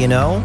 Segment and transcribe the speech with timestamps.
[0.00, 0.38] do you know?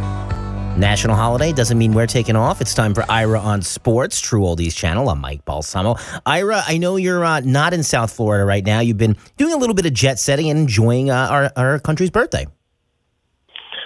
[0.78, 2.60] National holiday doesn't mean we're taking off.
[2.60, 5.08] It's time for Ira on Sports, True Oldies channel.
[5.08, 5.96] I'm Mike Balsamo.
[6.26, 8.82] Ira, I know you're uh, not in South Florida right now.
[8.82, 12.10] You've been doing a little bit of jet setting and enjoying uh, our, our country's
[12.10, 12.46] birthday.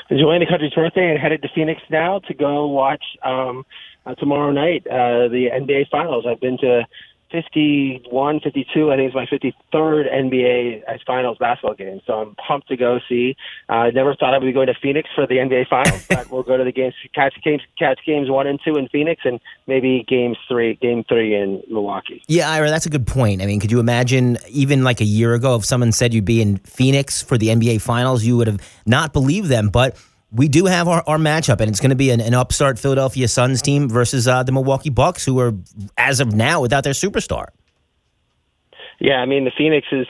[0.09, 3.63] Enjoying the country's birthday and headed to Phoenix now to go watch um,
[4.07, 6.25] uh, tomorrow night uh, the NBA Finals.
[6.27, 6.81] I've been to
[7.31, 8.91] 51, 52.
[8.91, 12.01] I think it's my 53rd NBA Finals basketball game.
[12.05, 13.35] So I'm pumped to go see.
[13.69, 16.29] Uh, I never thought I would be going to Phoenix for the NBA Finals, but
[16.31, 19.39] we'll go to the games, catch games, catch games one and two in Phoenix, and
[19.67, 22.21] maybe games three, game three in Milwaukee.
[22.27, 23.41] Yeah, Ira, that's a good point.
[23.41, 26.41] I mean, could you imagine even like a year ago if someone said you'd be
[26.41, 29.95] in Phoenix for the NBA Finals, you would have not believed them, but
[30.31, 33.27] we do have our, our matchup, and it's going to be an, an, upstart Philadelphia
[33.27, 35.53] Suns team versus uh, the Milwaukee Bucks, who are,
[35.97, 37.47] as of now, without their superstar.
[38.99, 40.07] Yeah, I mean, the Phoenix is.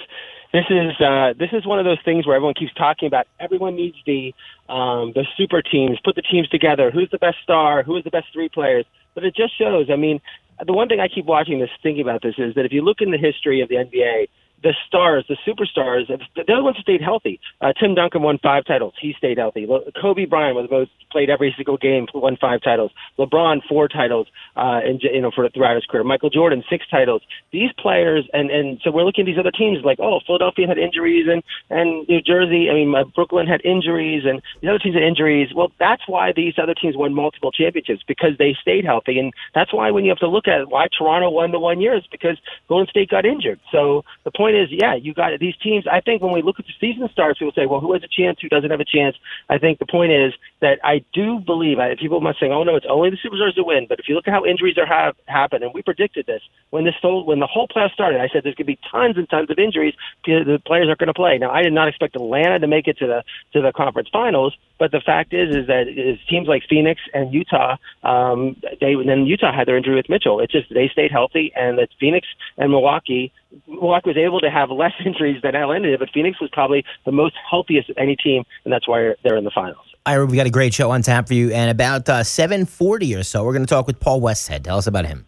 [0.51, 3.27] This is uh, this is one of those things where everyone keeps talking about.
[3.39, 4.33] Everyone needs the
[4.67, 6.89] um, the super teams, put the teams together.
[6.89, 7.83] Who's the best star?
[7.83, 8.85] Who is the best three players?
[9.13, 9.91] But it just shows.
[9.91, 10.19] I mean,
[10.65, 12.97] the one thing I keep watching this, thinking about this, is that if you look
[12.99, 14.27] in the history of the NBA,
[14.63, 17.39] the stars, the superstars, the other ones stayed healthy.
[17.61, 18.93] Uh, Tim Duncan won five titles.
[18.99, 19.67] He stayed healthy.
[20.01, 22.91] Kobe Bryant was the played every single game, won five titles.
[23.17, 26.03] LeBron four titles, uh, and you know for throughout his career.
[26.03, 27.21] Michael Jordan six titles.
[27.51, 30.77] These players, and and so we're looking at these other teams like oh Philadelphia had
[30.77, 34.95] injuries and and New Jersey, I mean uh, Brooklyn had injuries and the other teams
[34.95, 35.49] had injuries.
[35.55, 39.73] Well, that's why these other teams won multiple championships because they stayed healthy, and that's
[39.73, 42.37] why when you have to look at why Toronto won the one year is because
[42.67, 43.59] Golden State got injured.
[43.71, 45.85] So the point is, yeah, you got these teams.
[45.91, 48.07] I think when we look at the season starts, people say, well, who has a
[48.07, 48.39] chance?
[48.41, 49.15] Who doesn't have a chance?
[49.49, 51.77] I think the point is that I do believe.
[51.99, 54.27] People must say, "Oh no, it's only the superstars that win." But if you look
[54.27, 57.47] at how injuries are have happened, and we predicted this when this whole, when the
[57.47, 59.93] whole playoff started, I said there's going to be tons and tons of injuries.
[60.25, 61.37] The players aren't going to play.
[61.37, 63.23] Now, I did not expect Atlanta to make it to the
[63.53, 65.85] to the conference finals, but the fact is, is that
[66.29, 70.39] teams like Phoenix and Utah, um, they then Utah had their injury with Mitchell.
[70.39, 72.27] It's just they stayed healthy, and that Phoenix
[72.57, 73.31] and Milwaukee
[73.67, 77.11] Milwaukee was able to have less injuries than Atlanta did, but Phoenix was probably the
[77.11, 79.85] most healthiest of any team, and that's why they're in the finals.
[80.05, 83.15] Ira, we got a great show on tap for you, and about uh, seven forty
[83.15, 84.63] or so, we're going to talk with Paul Westhead.
[84.63, 85.25] Tell us about him.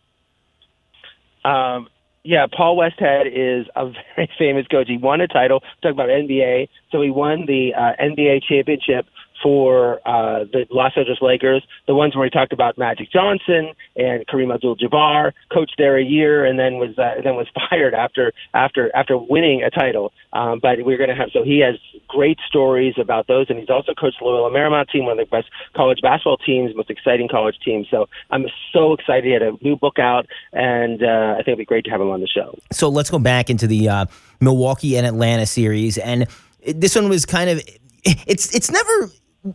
[1.43, 1.87] Um,
[2.23, 4.87] yeah, Paul Westhead is a very famous coach.
[4.87, 5.61] He won a title.
[5.81, 9.05] Talk about NBA, so he won the uh, NBA championship
[9.41, 14.25] for uh, the Los Angeles Lakers, the ones where he talked about Magic Johnson and
[14.27, 18.95] Kareem Abdul-Jabbar, coached there a year and then was uh, then was fired after after
[18.95, 20.13] after winning a title.
[20.33, 21.75] Um, but we're going to have so he has
[22.07, 25.29] great stories about those, and he's also coached the Loyola Marymount team, one of the
[25.29, 27.87] best college basketball teams, most exciting college teams.
[27.89, 29.25] So I'm so excited.
[29.25, 32.01] He had a new book out, and uh, I think it'd be great to have
[32.01, 32.57] him on the show.
[32.71, 34.05] So let's go back into the uh,
[34.39, 36.27] Milwaukee and Atlanta series, and
[36.65, 37.61] this one was kind of
[38.03, 39.11] it's it's never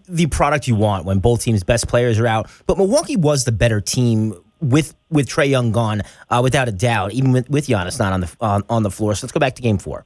[0.08, 2.50] the product you want when both teams' best players are out.
[2.66, 7.12] But Milwaukee was the better team with with Trae Young gone, uh, without a doubt.
[7.12, 9.14] Even with, with Giannis not on the on, on the floor.
[9.14, 10.04] So let's go back to Game Four.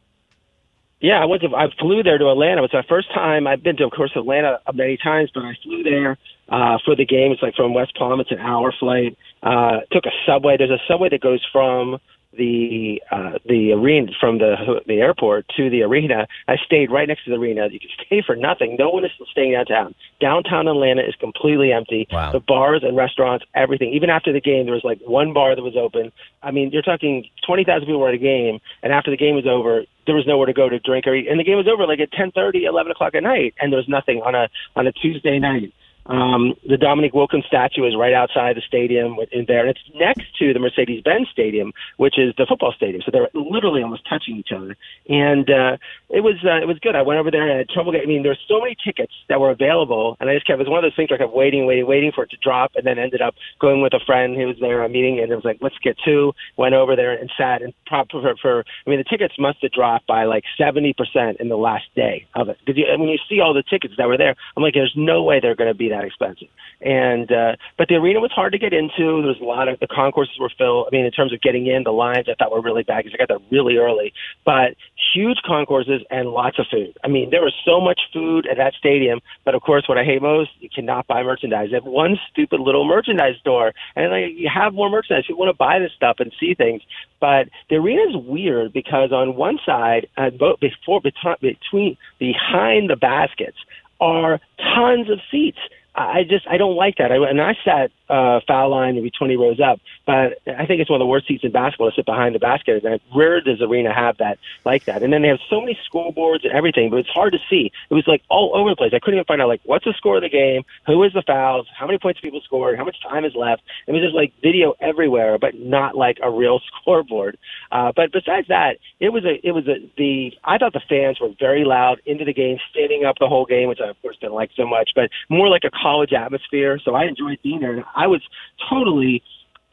[1.00, 1.48] Yeah, I went to.
[1.56, 2.58] I flew there to Atlanta.
[2.58, 3.46] It was my first time.
[3.46, 6.18] I've been to, of course, Atlanta many times, but I flew there
[6.50, 7.32] uh, for the game.
[7.32, 8.20] It's like from West Palm.
[8.20, 9.16] It's an hour flight.
[9.42, 10.58] Uh, took a subway.
[10.58, 11.98] There's a subway that goes from
[12.36, 16.28] the uh, the arena from the the airport to the arena.
[16.46, 17.68] I stayed right next to the arena.
[17.70, 18.76] You can stay for nothing.
[18.78, 19.94] No one is staying downtown.
[20.20, 22.06] Downtown Atlanta is completely empty.
[22.10, 22.32] Wow.
[22.32, 23.92] The bars and restaurants, everything.
[23.92, 26.12] Even after the game, there was like one bar that was open.
[26.42, 29.34] I mean, you're talking twenty thousand people were at a game, and after the game
[29.34, 31.28] was over, there was nowhere to go to drink or eat.
[31.28, 33.78] And the game was over like at ten thirty, eleven o'clock at night, and there
[33.78, 35.72] was nothing on a on a Tuesday night.
[36.06, 40.36] Um, the Dominique Wilkins statue is right outside the stadium in there, and it's next
[40.38, 43.02] to the Mercedes-Benz Stadium, which is the football stadium.
[43.04, 44.76] So they're literally almost touching each other,
[45.08, 45.76] and uh,
[46.08, 46.96] it was uh, it was good.
[46.96, 48.08] I went over there and I had trouble getting.
[48.08, 50.56] I mean, there were so many tickets that were available, and I just kept.
[50.56, 52.38] It was one of those things where I kept waiting, waiting, waiting for it to
[52.42, 55.30] drop, and then ended up going with a friend who was there a meeting, and
[55.30, 56.32] it was like, let's get two.
[56.56, 58.64] Went over there and sat and prop for, for.
[58.86, 62.26] I mean, the tickets must have dropped by like seventy percent in the last day
[62.34, 64.94] of it because when you see all the tickets that were there, I'm like, there's
[64.96, 66.48] no way they're going to be that expensive.
[66.80, 69.20] And uh, but the arena was hard to get into.
[69.20, 70.88] There was a lot of the concourses were filled.
[70.88, 73.14] I mean, in terms of getting in, the lines I thought were really bad because
[73.14, 74.12] I got there really early.
[74.44, 74.76] But
[75.14, 76.96] huge concourses and lots of food.
[77.04, 79.20] I mean, there was so much food at that stadium.
[79.44, 81.68] But of course, what I hate most, you cannot buy merchandise.
[81.70, 85.24] They have one stupid little merchandise store, and like you have more merchandise.
[85.28, 86.82] You want to buy this stuff and see things.
[87.20, 93.58] But the arena is weird because on one side, uh, before between behind the baskets
[94.00, 95.58] are tons of seats
[95.94, 97.10] I just I don't like that.
[97.10, 100.90] I, and I sat uh, foul line maybe 20 rows up, but I think it's
[100.90, 102.84] one of the worst seats in basketball to sit behind the basket.
[102.84, 105.02] And rare does arena have that like that.
[105.02, 107.72] And then they have so many scoreboards and everything, but it's hard to see.
[107.90, 108.92] It was like all over the place.
[108.94, 111.22] I couldn't even find out like what's the score of the game, who is the
[111.22, 113.62] fouls, how many points people scored, how much time is left.
[113.86, 117.36] It was just like video everywhere, but not like a real scoreboard.
[117.72, 121.20] Uh, but besides that, it was a it was a the I thought the fans
[121.20, 124.16] were very loud into the game, standing up the whole game, which I of course
[124.20, 126.78] didn't like so much, but more like a college atmosphere.
[126.84, 128.22] So I enjoyed being there, and I was
[128.68, 129.22] totally,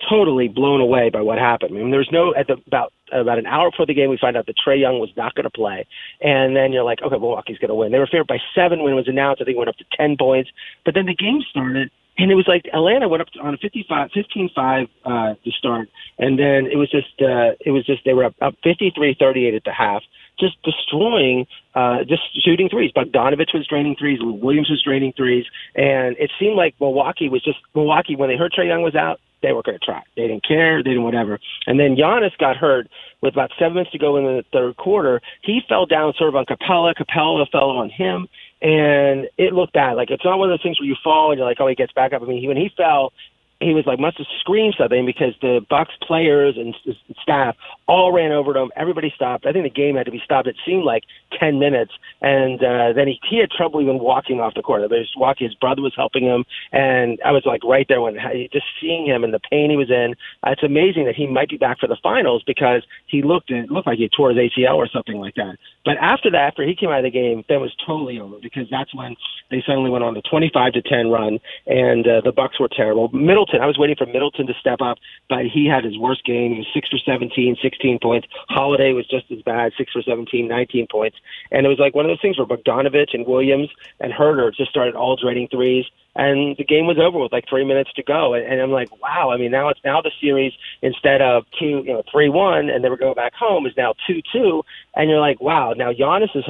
[0.09, 1.71] totally blown away by what happened.
[1.75, 4.35] I mean, there's no at the about about an hour before the game, we find
[4.35, 5.85] out that Trae Young was not going to play,
[6.21, 7.91] and then you're like, okay, Milwaukee's going to win.
[7.91, 9.41] They were favored by seven when it was announced.
[9.41, 10.49] I think it went up to ten points,
[10.85, 11.91] but then the game started.
[12.19, 15.87] And it was like Atlanta went up on a 55, 15-5 uh, to start,
[16.17, 19.63] and then it was just uh, it was just they were up, up 53-38 at
[19.63, 20.01] the half
[20.39, 22.91] just destroying, uh, just shooting threes.
[22.95, 24.19] Bogdanovich was draining threes.
[24.21, 25.45] Williams was draining threes.
[25.75, 29.19] And it seemed like Milwaukee was just, Milwaukee, when they heard Trae Young was out,
[29.41, 30.01] they were going to try.
[30.15, 30.83] They didn't care.
[30.83, 31.39] They didn't whatever.
[31.67, 32.87] And then Giannis got hurt
[33.21, 35.21] with about seven minutes to go in the third quarter.
[35.43, 36.93] He fell down sort of on Capela.
[36.95, 38.27] Capela fell on him.
[38.61, 39.93] And it looked bad.
[39.93, 41.75] Like it's not one of those things where you fall and you're like, oh, he
[41.75, 42.23] gets back up.
[42.23, 43.13] I mean, he, when he fell,
[43.59, 46.75] he was like must have screamed something because the Bucks players and
[47.21, 47.55] staff
[47.87, 48.71] all ran over to him.
[48.75, 49.45] Everybody stopped.
[49.45, 50.47] I think the game had to be stopped.
[50.47, 51.03] It seemed like
[51.39, 54.81] ten minutes, and uh, then he he had trouble even walking off the court.
[54.81, 55.47] He was walking.
[55.47, 58.17] His brother was helping him, and I was like right there when
[58.53, 60.15] just seeing him and the pain he was in.
[60.45, 63.71] Uh, it's amazing that he might be back for the finals because he looked it
[63.71, 65.57] looked like he tore his ACL or something like that.
[65.83, 68.67] But after that, after he came out of the game, that was totally over because
[68.69, 69.15] that's when
[69.49, 72.69] they suddenly went on the twenty five to ten run, and uh, the Bucks were
[72.69, 73.09] terrible.
[73.09, 73.63] Middle Middleton.
[73.63, 74.97] I was waiting for Middleton to step up,
[75.29, 76.53] but he had his worst game.
[76.53, 78.27] He was six for 17, 16 points.
[78.49, 81.17] Holiday was just as bad, six for 17, 19 points.
[81.51, 84.69] And it was like one of those things where Bogdanovich and Williams and Huerter just
[84.69, 85.85] started all draining threes
[86.17, 88.33] and the game was over with like three minutes to go.
[88.33, 89.29] And, and I'm like, wow.
[89.31, 92.83] I mean, now it's now the series instead of two, you know, three one, and
[92.83, 94.63] then we're going back home is now two two,
[94.95, 95.73] and you're like, wow.
[95.73, 96.43] Now Giannis is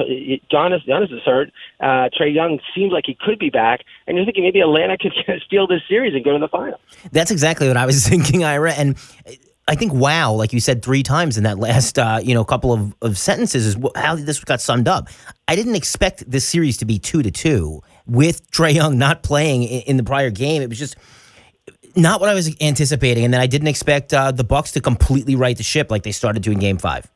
[0.50, 1.52] Giannis Giannis is hurt.
[1.80, 5.12] Uh, Trae Young seems like he could be back, and you're thinking maybe Atlanta could
[5.46, 6.80] steal this series and go to the final.
[7.12, 8.96] That's exactly what I was thinking, Ira, and.
[9.70, 12.72] I think wow, like you said three times in that last uh, you know couple
[12.72, 15.08] of, of sentences, is how this got summed up.
[15.46, 19.64] I didn't expect this series to be two to two, with Trae Young not playing
[19.64, 20.62] in, the prior game.
[20.62, 20.96] It was just
[21.94, 25.36] not what I was anticipating, and then I didn't expect uh, the Bucks to completely
[25.36, 27.10] right the ship like they started to in Game Five.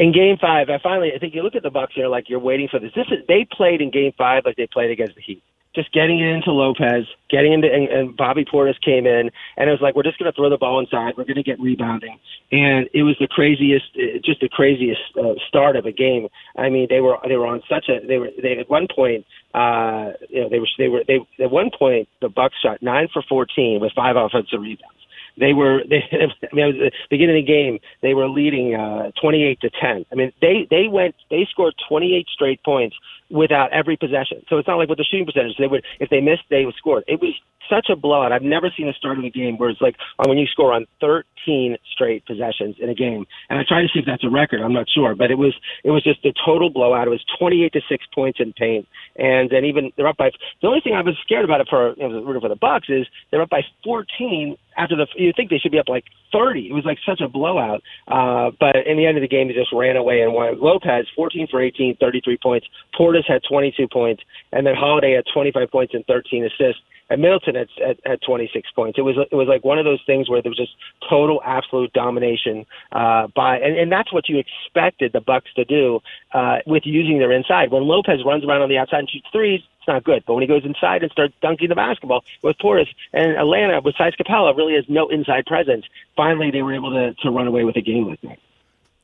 [0.00, 2.40] In Game Five, I finally I think you look at the Bucks here like you're
[2.40, 2.90] waiting for this.
[2.96, 5.42] This is they played in Game Five like they played against the Heat
[5.74, 9.70] just getting it into Lopez, getting into, and, and Bobby Portis came in, and it
[9.70, 11.14] was like, we're just going to throw the ball inside.
[11.16, 12.18] We're going to get rebounding.
[12.50, 16.26] And it was the craziest, uh, just the craziest uh, start of a game.
[16.56, 19.24] I mean, they were, they were on such a, they were, they, at one point,
[19.54, 23.08] uh, you know, they were, they were, they, at one point, the Bucks shot nine
[23.12, 24.98] for 14 with five offensive rebounds.
[25.38, 29.10] They were they I mean, at the beginning of the game, they were leading uh
[29.20, 30.06] 28 to 10.
[30.10, 32.96] I mean, they they went they scored 28 straight points
[33.30, 34.42] without every possession.
[34.48, 36.74] So it's not like with the shooting percentage, they would if they missed, they would
[36.76, 37.02] score.
[37.06, 37.34] It was
[37.70, 38.32] such a blowout.
[38.32, 40.72] I've never seen a start of a game where it's like uh, when you score
[40.72, 43.24] on 13 straight possessions in a game.
[43.48, 44.60] And I try to see if that's a record.
[44.60, 47.06] I'm not sure, but it was it was just a total blowout.
[47.06, 50.30] It was 28 to six points in paint, and then even they're up by.
[50.60, 53.06] The only thing I was scared about it for you know, for the Bucks is
[53.30, 55.06] they're up by 14 after the.
[55.16, 56.68] You think they should be up like 30.
[56.68, 57.82] It was like such a blowout.
[58.08, 60.60] Uh, but in the end of the game, they just ran away and won.
[60.60, 62.66] Lopez 14 for 18, 33 points.
[62.98, 64.22] Portis had 22 points,
[64.52, 68.70] and then Holiday had 25 points and 13 assists and Middleton had, at, had 26
[68.74, 68.98] points.
[68.98, 70.74] It was it was like one of those things where there was just
[71.08, 76.00] total absolute domination uh, by, and, and that's what you expected the Bucks to do
[76.32, 77.70] uh, with using their inside.
[77.70, 80.22] When Lopez runs around on the outside and shoots threes, it's not good.
[80.26, 83.94] But when he goes inside and starts dunking the basketball with Portis and Atlanta, with
[83.94, 85.84] besides Capela, really has no inside presence.
[86.16, 88.38] Finally, they were able to to run away with a game like that.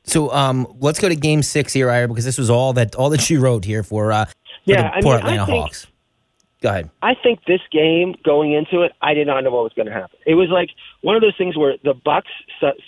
[0.05, 3.11] So um, let's go to Game Six here, Ira, because this was all that all
[3.11, 4.33] that she wrote here for, uh, for
[4.65, 5.87] yeah, the I mean, Atlanta I think, Hawks.
[6.63, 6.91] Go ahead.
[7.03, 9.93] I think this game going into it, I did not know what was going to
[9.93, 10.19] happen.
[10.27, 10.71] It was like
[11.03, 12.31] one of those things where the Bucks,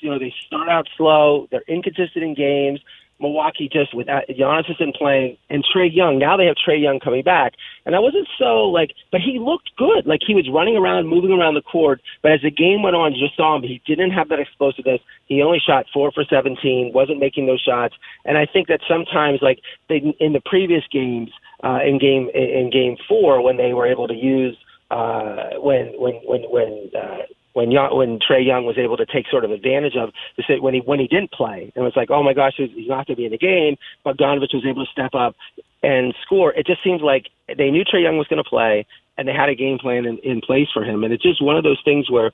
[0.01, 2.81] you know, they start out slow, they're inconsistent in games.
[3.21, 6.19] Milwaukee just without Giannis isn't playing and Trae Young.
[6.19, 9.71] Now they have Trae Young coming back, and I wasn't so like, but he looked
[9.77, 10.07] good.
[10.07, 12.01] Like he was running around, moving around the court.
[12.23, 13.63] But as the game went on, you just saw him.
[13.63, 15.01] He didn't have that explosiveness.
[15.27, 17.95] He only shot four for seventeen, wasn't making those shots.
[18.25, 21.31] And I think that sometimes, like they in the previous games,
[21.65, 24.57] uh, in game in game four, when they were able to use
[24.91, 27.23] uh, when when when when uh,
[27.59, 30.75] when Young, when Trae Young was able to take sort of advantage of the when
[30.75, 33.17] he when he didn't play, and it was like, oh my gosh, he's not going
[33.17, 33.77] to be in the game.
[34.07, 35.35] Bogdanovich was able to step up
[35.83, 36.53] and score.
[36.53, 38.87] It just seems like they knew Trae Young was going to play,
[39.17, 41.03] and they had a game plan in, in place for him.
[41.03, 42.31] And it's just one of those things where,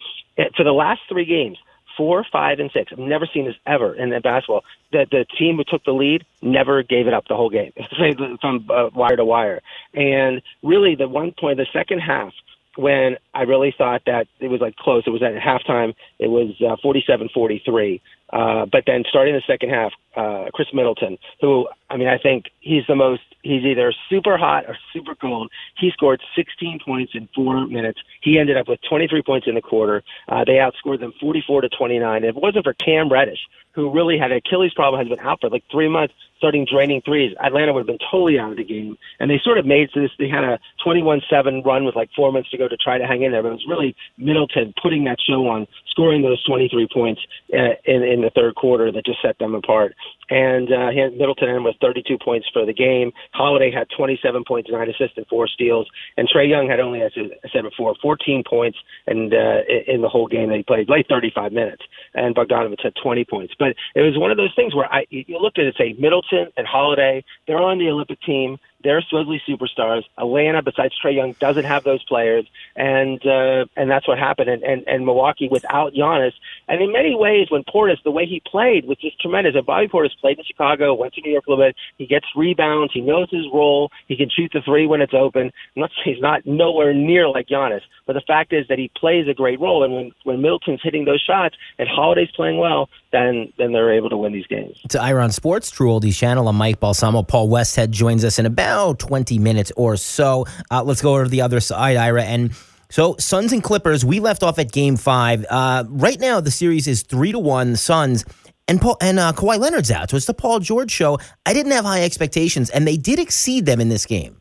[0.56, 1.56] for the last three games,
[1.96, 2.92] four, five, and six.
[2.92, 4.64] I've never seen this ever in basketball.
[4.92, 7.72] That the team who took the lead never gave it up the whole game
[8.42, 9.62] from uh, wire to wire.
[9.94, 12.34] And really, the one point, the second half,
[12.76, 15.04] when I really thought that it was like close.
[15.06, 15.94] It was at halftime.
[16.18, 18.00] It was uh, 47-43.
[18.30, 22.46] Uh, but then starting the second half, uh, Khris Middleton, who I mean, I think
[22.60, 23.22] he's the most.
[23.42, 25.50] He's either super hot or super cold.
[25.78, 28.00] He scored 16 points in four minutes.
[28.22, 30.02] He ended up with 23 points in the quarter.
[30.28, 32.24] Uh, they outscored them 44 to 29.
[32.24, 33.40] If it wasn't for Cam Reddish,
[33.72, 37.02] who really had an Achilles problem, has been out for like three months, starting draining
[37.02, 38.96] threes, Atlanta would have been totally out of the game.
[39.20, 40.10] And they sort of made this.
[40.18, 43.22] They had a 21-7 run with like four minutes to go to try to hang
[43.22, 43.42] in there.
[43.42, 47.20] But it was really Middleton putting that show on, scoring those 23 points
[47.52, 49.94] uh, in in the third quarter that just set them apart.
[50.30, 53.12] And uh, Middleton ended with 32 points for the game.
[53.32, 55.86] Holiday had 27 points, nine assists, and four steals.
[56.16, 60.08] And Trae Young had only, as I said before, 14 points and uh, in the
[60.08, 61.82] whole game that he played, played 35 minutes.
[62.14, 63.54] And Bogdanovich had 20 points.
[63.58, 66.00] But it was one of those things where I you looked at it and say
[66.00, 68.58] Middleton and Holiday, they're on the Olympic team.
[68.84, 70.04] They're supposedly superstars.
[70.18, 74.50] Atlanta, besides Trae Young, doesn't have those players, and uh, and that's what happened.
[74.50, 76.34] And, and and Milwaukee without Giannis,
[76.68, 79.54] and in many ways, when Portis, the way he played was just tremendous.
[79.56, 81.76] And Bobby Portis played in Chicago, went to New York a little bit.
[81.96, 82.92] He gets rebounds.
[82.92, 83.90] He knows his role.
[84.06, 85.50] He can shoot the three when it's open.
[85.76, 89.26] I'm not he's not nowhere near like Giannis, but the fact is that he plays
[89.28, 89.82] a great role.
[89.82, 94.10] And when when Middleton's hitting those shots and Holiday's playing well, then then they're able
[94.10, 94.78] to win these games.
[94.90, 96.46] To Ira on Sports, True Oldies Channel.
[96.48, 97.22] I'm Mike Balsamo.
[97.22, 100.46] Paul Westhead joins us in about about 20 minutes or so.
[100.70, 102.24] Uh, let's go over to the other side, Ira.
[102.24, 102.52] And
[102.90, 105.44] so, Suns and Clippers, we left off at game five.
[105.48, 108.24] Uh, right now, the series is three to one, Suns.
[108.66, 111.18] And Paul, and uh, Kawhi Leonard's out, so it's the Paul George show.
[111.44, 114.40] I didn't have high expectations, and they did exceed them in this game.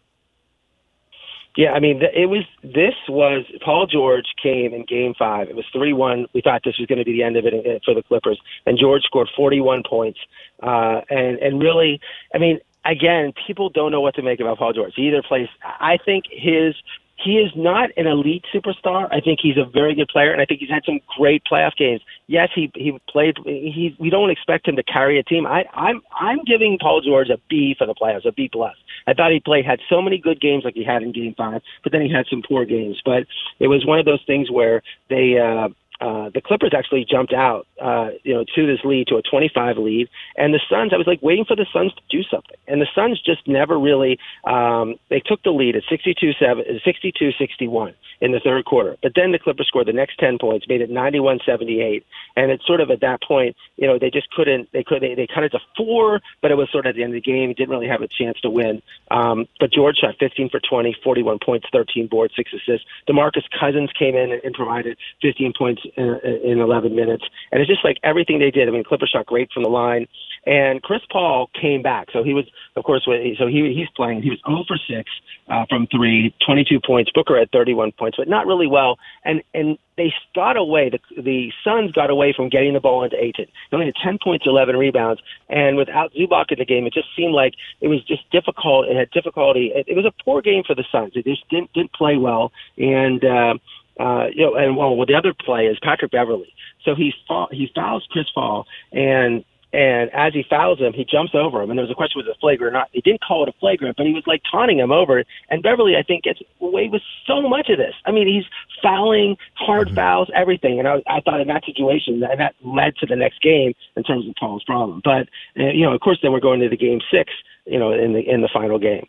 [1.55, 2.45] Yeah, I mean, it was.
[2.63, 5.49] This was Paul George came in Game Five.
[5.49, 6.25] It was three one.
[6.33, 8.39] We thought this was going to be the end of it uh, for the Clippers,
[8.65, 10.19] and George scored forty one points.
[10.63, 11.99] Uh, and and really,
[12.33, 14.93] I mean, again, people don't know what to make about Paul George.
[14.95, 15.47] He either plays.
[15.63, 16.75] I think his
[17.15, 19.07] he is not an elite superstar.
[19.11, 21.75] I think he's a very good player, and I think he's had some great playoff
[21.77, 22.01] games.
[22.27, 23.37] Yes, he he played.
[23.45, 25.45] He we don't expect him to carry a team.
[25.45, 28.75] I I'm I'm giving Paul George a B for the playoffs, a B plus.
[29.07, 31.61] I thought he played had so many good games like he had in Game Five,
[31.83, 33.01] but then he had some poor games.
[33.05, 33.25] But
[33.59, 35.37] it was one of those things where they.
[35.37, 35.69] uh
[36.03, 39.77] uh, the Clippers actually jumped out, uh, you know, to this lead, to a 25
[39.77, 40.91] lead, and the Suns.
[40.93, 43.79] I was like waiting for the Suns to do something, and the Suns just never
[43.79, 44.19] really.
[44.43, 49.39] Um, they took the lead at 62-7, 62-61 in the third quarter, but then the
[49.39, 52.03] Clippers scored the next 10 points, made it 91-78,
[52.35, 54.69] and it's sort of at that point, you know, they just couldn't.
[54.73, 55.01] They could.
[55.01, 57.23] They, they cut it to four, but it was sort of at the end of
[57.23, 57.53] the game.
[57.53, 58.81] Didn't really have a chance to win.
[59.09, 62.85] Um, but George shot 15 for 20, 41 points, 13 boards, six assists.
[63.07, 67.23] DeMarcus Cousins came in and, and provided 15 points in, in 11 minutes.
[67.51, 68.67] And it's just like everything they did.
[68.67, 70.07] I mean, Clippers shot great from the line.
[70.45, 72.07] And Chris Paul came back.
[72.11, 72.45] So he was,
[72.75, 74.23] of course, so he he's playing.
[74.23, 75.09] He was 0 for 6
[75.47, 77.11] uh, from three, 22 points.
[77.13, 78.97] Booker had 31 points, but not really well.
[79.23, 80.89] And and they got away.
[80.89, 83.45] The the Suns got away from getting the ball into Ayton.
[83.71, 85.21] They only had 10 points, 11 rebounds.
[85.47, 88.87] And without Zubac in the game, it just seemed like it was just difficult.
[88.89, 89.71] It had difficulty.
[89.73, 91.13] It, it was a poor game for the Suns.
[91.15, 92.51] It just didn't didn't play well.
[92.77, 93.53] And uh,
[93.99, 96.53] uh, you know, and well, well, the other play is Patrick Beverley.
[96.83, 101.33] So he fall, he fouls Chris Paul, and and as he fouls him, he jumps
[101.33, 101.71] over him.
[101.71, 102.89] And there was a question was it a flagrant or not.
[102.91, 105.23] He didn't call it a flagrant, but he was like taunting him over.
[105.49, 107.95] And Beverley, I think, gets away with so much of this.
[108.05, 108.45] I mean, he's
[108.83, 109.95] fouling, hard mm-hmm.
[109.95, 110.77] fouls, everything.
[110.77, 114.03] And I, I thought in that situation, and that led to the next game in
[114.03, 115.01] terms of Paul's problem.
[115.03, 115.27] But
[115.59, 117.33] uh, you know, of course, then we're going to the game six.
[117.65, 119.07] You know, in the in the final game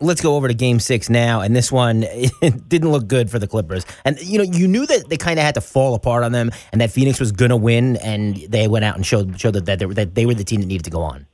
[0.00, 1.40] let's go over to game six now.
[1.40, 2.00] And this one
[2.68, 3.84] didn't look good for the Clippers.
[4.04, 6.50] And, you know, you knew that they kind of had to fall apart on them
[6.72, 7.96] and that Phoenix was going to win.
[7.96, 10.60] And they went out and showed, showed that, they were, that they were the team
[10.60, 11.26] that needed to go on.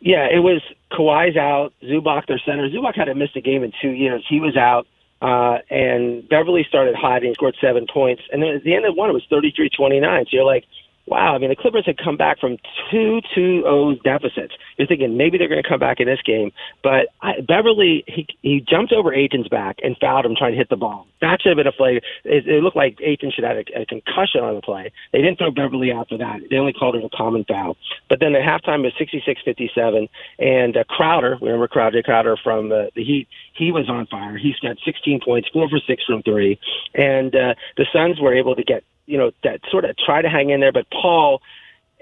[0.00, 0.60] Yeah, it was
[0.90, 2.68] Kawhi's out, Zubac, their center.
[2.68, 4.24] Zubac hadn't missed a game in two years.
[4.28, 4.86] He was out.
[5.22, 8.22] Uh, and Beverley started hot and scored seven points.
[8.32, 10.24] And then at the end of one, it was 33 29.
[10.24, 10.64] So you're like,
[11.06, 12.58] wow, I mean, the Clippers had come back from
[12.90, 14.54] two 2-0 deficits.
[14.76, 18.26] You're thinking maybe they're going to come back in this game, but I, Beverley he
[18.42, 21.06] he jumped over Ayton's back and fouled him trying to hit the ball.
[21.20, 22.00] That should have been a play.
[22.24, 24.92] It, it looked like Ayton should have had a, a concussion on the play.
[25.12, 26.40] They didn't throw Beverley out for that.
[26.50, 27.76] They only called it a common foul.
[28.08, 32.86] But then at halftime it was 66-57, and uh, Crowder, remember Crowder, Crowder from uh,
[32.94, 34.36] the Heat, he was on fire.
[34.36, 36.58] He's got 16 points, four for six from three,
[36.94, 40.28] and uh, the Suns were able to get you know, that sort of try to
[40.28, 40.72] hang in there.
[40.72, 41.40] But Paul,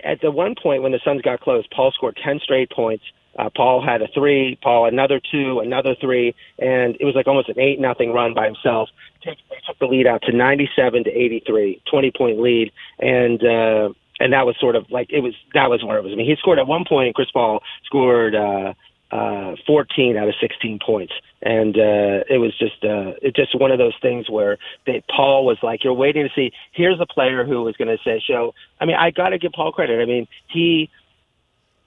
[0.04, 3.04] at the one point when the Suns got close, Paul scored 10 straight points.
[3.38, 7.48] Uh, Paul had a three, Paul another two, another three, and it was like almost
[7.48, 8.88] an eight nothing run by himself.
[9.24, 14.32] They took the lead out to 97 to 83, 20 point lead, and uh, and
[14.32, 16.12] that was sort of like it was that was where it was.
[16.12, 18.34] I mean, he scored at one point, Chris Paul scored.
[18.34, 18.74] Uh,
[19.10, 21.12] uh, 14 out of 16 points,
[21.42, 25.44] and uh, it was just uh, it just one of those things where they, Paul
[25.44, 26.52] was like, "You're waiting to see.
[26.72, 29.52] Here's a player who was going to say, show." I mean, I got to give
[29.52, 30.00] Paul credit.
[30.00, 30.90] I mean, he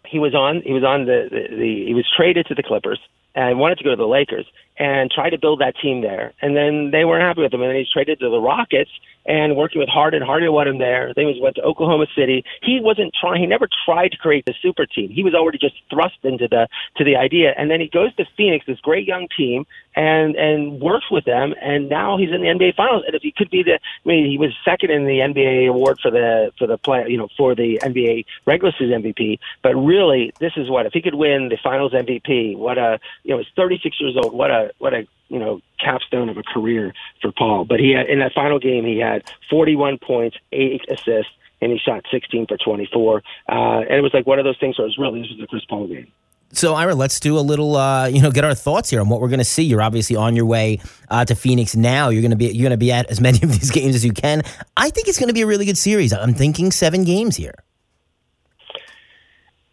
[0.05, 2.99] he was on he was on the, the, the he was traded to the Clippers
[3.35, 4.45] and wanted to go to the Lakers
[4.77, 6.33] and try to build that team there.
[6.41, 8.89] And then they weren't happy with him, and then he's traded to the Rockets
[9.25, 10.21] and working with Harden.
[10.21, 11.13] Harden wanted him there.
[11.15, 12.43] Then he went to Oklahoma City.
[12.61, 13.41] He wasn't trying.
[13.41, 15.09] He never tried to create the super team.
[15.09, 17.53] He was already just thrust into the to the idea.
[17.57, 21.53] And then he goes to Phoenix, this great young team, and and worked with them.
[21.61, 23.03] And now he's in the NBA Finals.
[23.05, 25.99] And if he could be the, I mean, he was second in the NBA award
[26.01, 29.39] for the for the play, you know, for the NBA regular season MVP.
[29.61, 32.57] But really, this is what if he could win the Finals MVP.
[32.57, 34.33] What a you know, he's 36 years old.
[34.33, 37.65] What a what a you know capstone of a career for Paul.
[37.65, 41.31] But he had, in that final game he had 41 points, eight assists,
[41.61, 43.23] and he shot 16 for 24.
[43.47, 45.39] Uh, and it was like one of those things where it was really this was
[45.39, 46.11] the Chris Paul game.
[46.53, 49.21] So, Ira, let's do a little, uh, you know, get our thoughts here on what
[49.21, 49.63] we're going to see.
[49.63, 50.79] You're obviously on your way
[51.09, 52.09] uh, to Phoenix now.
[52.09, 54.05] You're going to be you're going to be at as many of these games as
[54.05, 54.43] you can.
[54.77, 56.13] I think it's going to be a really good series.
[56.13, 57.55] I'm thinking seven games here.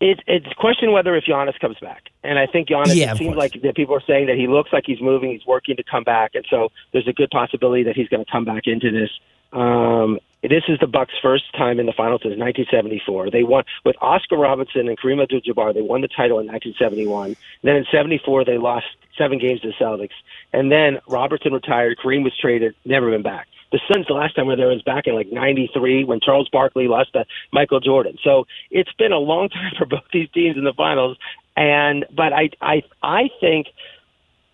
[0.01, 2.95] It, it's a question whether if Giannis comes back, and I think Giannis.
[2.95, 3.53] Yeah, it seems course.
[3.53, 6.05] like that people are saying that he looks like he's moving, he's working to come
[6.05, 9.11] back, and so there's a good possibility that he's going to come back into this.
[9.53, 13.31] Um, this is the Bucks' first time in the finals since 1974.
[13.31, 15.75] They won with Oscar Robertson and Kareem Abdul-Jabbar.
[15.75, 17.37] They won the title in 1971.
[17.63, 18.87] Then in '74 they lost
[19.19, 20.17] seven games to the Celtics,
[20.53, 21.99] and then Robertson retired.
[22.03, 23.49] Kareem was traded, never been back.
[23.73, 26.49] The Suns, the last time we were there was back in like '93 when Charles
[26.49, 28.17] Barkley lost to Michael Jordan.
[28.25, 31.19] So it's been a long time for both these teams in the finals.
[31.57, 33.69] And but I I I think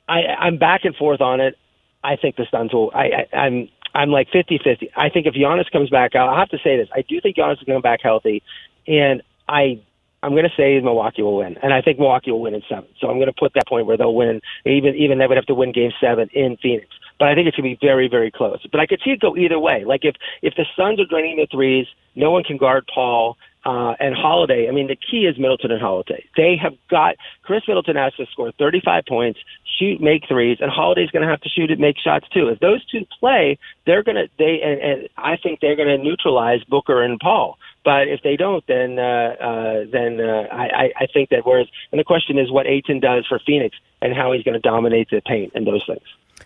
[0.09, 1.57] I I'm back and forth on it.
[2.03, 2.91] I think the Suns will.
[2.95, 4.91] I, I I'm I'm like 50-50.
[4.95, 6.89] I think if Giannis comes back, I'll have to say this.
[6.95, 8.43] I do think Giannis is going back healthy,
[8.87, 9.81] and I
[10.23, 12.89] I'm going to say Milwaukee will win, and I think Milwaukee will win in seven.
[13.01, 14.41] So I'm going to put that point where they'll win.
[14.67, 17.57] Even even they would have to win Game Seven in Phoenix, but I think it's
[17.57, 18.61] going be very very close.
[18.71, 19.85] But I could see it go either way.
[19.87, 23.37] Like if if the Suns are draining the threes, no one can guard Paul.
[23.65, 26.25] Uh, and Holiday, I mean, the key is Middleton and Holiday.
[26.37, 29.41] They have got Khris Middleton has to score 35 points,
[29.79, 32.49] shoot, make threes, and Holiday's going to have to shoot and make shots too.
[32.49, 35.99] If those two play, they're going to they and, and I think they're going to
[35.99, 37.59] neutralize Booker and Paul.
[37.85, 41.99] But if they don't, then uh, uh, then uh, I, I think that whereas and
[41.99, 45.21] the question is what Ayton does for Phoenix and how he's going to dominate the
[45.21, 46.03] paint and those things.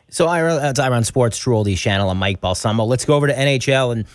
[0.09, 2.11] So, Ira, that's Ira on Sports, Oldies channel.
[2.11, 2.85] I'm Mike Balsamo.
[2.85, 4.07] Let's go over to NHL and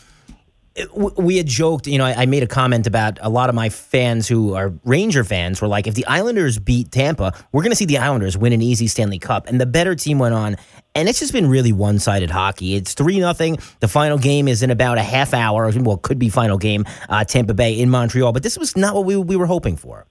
[0.93, 4.27] we had joked, you know, I, made a comment about a lot of my fans
[4.27, 7.85] who are Ranger fans were like, if the Islanders beat Tampa, we're going to see
[7.85, 9.47] the Islanders win an easy Stanley Cup.
[9.47, 10.57] And the better team went on.
[10.93, 12.75] And it's just been really one sided hockey.
[12.75, 13.57] It's 3 nothing.
[13.79, 15.71] The final game is in about a half hour.
[15.75, 18.33] Well, could be final game, uh, Tampa Bay in Montreal.
[18.33, 20.07] But this was not what we, we were hoping for.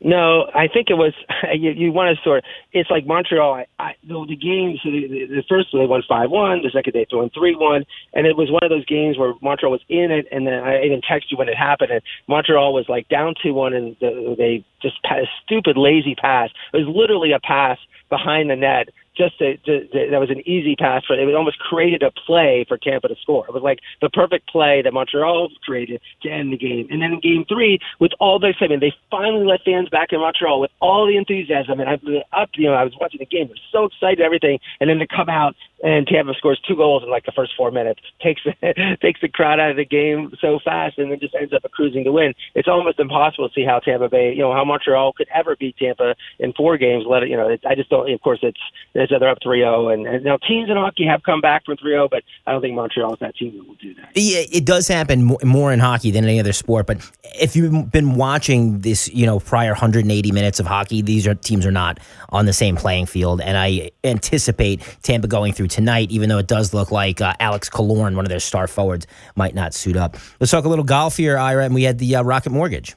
[0.00, 1.14] No, I think it was
[1.54, 2.38] you, you want to sort.
[2.38, 3.54] Of, it's like Montreal.
[3.54, 4.80] I, I the, the games.
[4.84, 6.62] The, the, the first they won five one.
[6.62, 9.72] The second they won three one, and it was one of those games where Montreal
[9.72, 11.90] was in it, and then I even texted you when it happened.
[11.90, 16.14] And Montreal was like down two one, and the, they just had a stupid lazy
[16.14, 16.50] pass.
[16.74, 17.78] It was literally a pass
[18.10, 21.58] behind the net just to, to, to, that was an easy pass for it almost
[21.58, 23.44] created a play for Tampa to score.
[23.46, 26.88] It was like the perfect play that Montreal created to end the game.
[26.90, 30.20] And then in game three, with all the excitement, they finally let fans back in
[30.20, 31.80] Montreal with all the enthusiasm.
[31.80, 34.20] And I was up, you know, I was watching the game, I was so excited,
[34.20, 34.58] everything.
[34.80, 37.70] And then to come out and Tampa scores two goals in like the first four
[37.70, 38.42] minutes, takes
[39.00, 42.04] takes the crowd out of the game so fast, and then just ends up cruising
[42.04, 42.34] to win.
[42.54, 45.76] It's almost impossible to see how Tampa Bay, you know, how Montreal could ever beat
[45.76, 47.04] Tampa in four games.
[47.06, 48.10] Let it, you know, it, I just don't.
[48.10, 48.60] Of course, it's
[48.94, 52.10] it's they're up 3-0, and, and now teams in hockey have come back from 3-0,
[52.10, 54.10] but I don't think Montreal is that team that will do that.
[54.14, 56.86] Yeah, it does happen more in hockey than any other sport.
[56.86, 61.34] But if you've been watching this, you know, prior 180 minutes of hockey, these are
[61.34, 61.98] teams are not
[62.30, 66.46] on the same playing field, and I anticipate Tampa going through tonight, even though it
[66.46, 70.16] does look like uh, Alex Killorn, one of their star forwards, might not suit up.
[70.40, 72.94] Let's talk a little golf here, Ira, and we had the uh, Rocket Mortgage.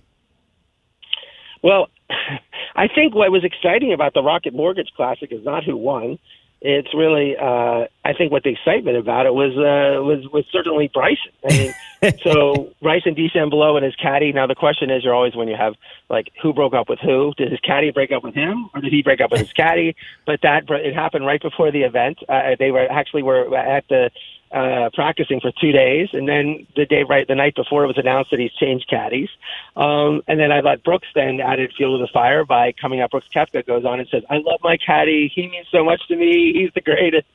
[1.63, 1.87] Well,
[2.75, 6.19] I think what was exciting about the Rocket Mortgage Classic is not who won.
[6.61, 10.89] It's really, uh, I think what the excitement about it was uh, was was certainly
[10.91, 11.31] Bryson.
[11.47, 14.31] I mean, so Bryson DeChambeau and his caddy.
[14.31, 15.75] Now the question is, you're always when you have
[16.09, 17.33] like who broke up with who?
[17.37, 19.95] Did his caddy break up with him, or did he break up with his caddy?
[20.25, 22.19] But that it happened right before the event.
[22.27, 24.11] Uh, they were actually were at the
[24.51, 27.97] uh, practicing for two days, and then the day right the night before it was
[27.97, 29.29] announced that he's changed caddies.
[29.75, 33.11] Um, and then I let Brooks then added fuel to the fire by coming up.
[33.11, 35.31] Brooks Koepka goes on and says, "I love my caddy.
[35.33, 36.53] He means so much to me.
[36.53, 37.27] He's the greatest."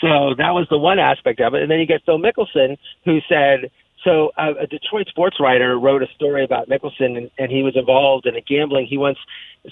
[0.00, 1.62] So that was the one aspect of it.
[1.62, 3.70] And then you get Phil Mickelson, who said.
[4.04, 7.76] So uh, a Detroit sports writer wrote a story about Mickelson, and, and he was
[7.76, 8.86] involved in a gambling.
[8.86, 9.18] He once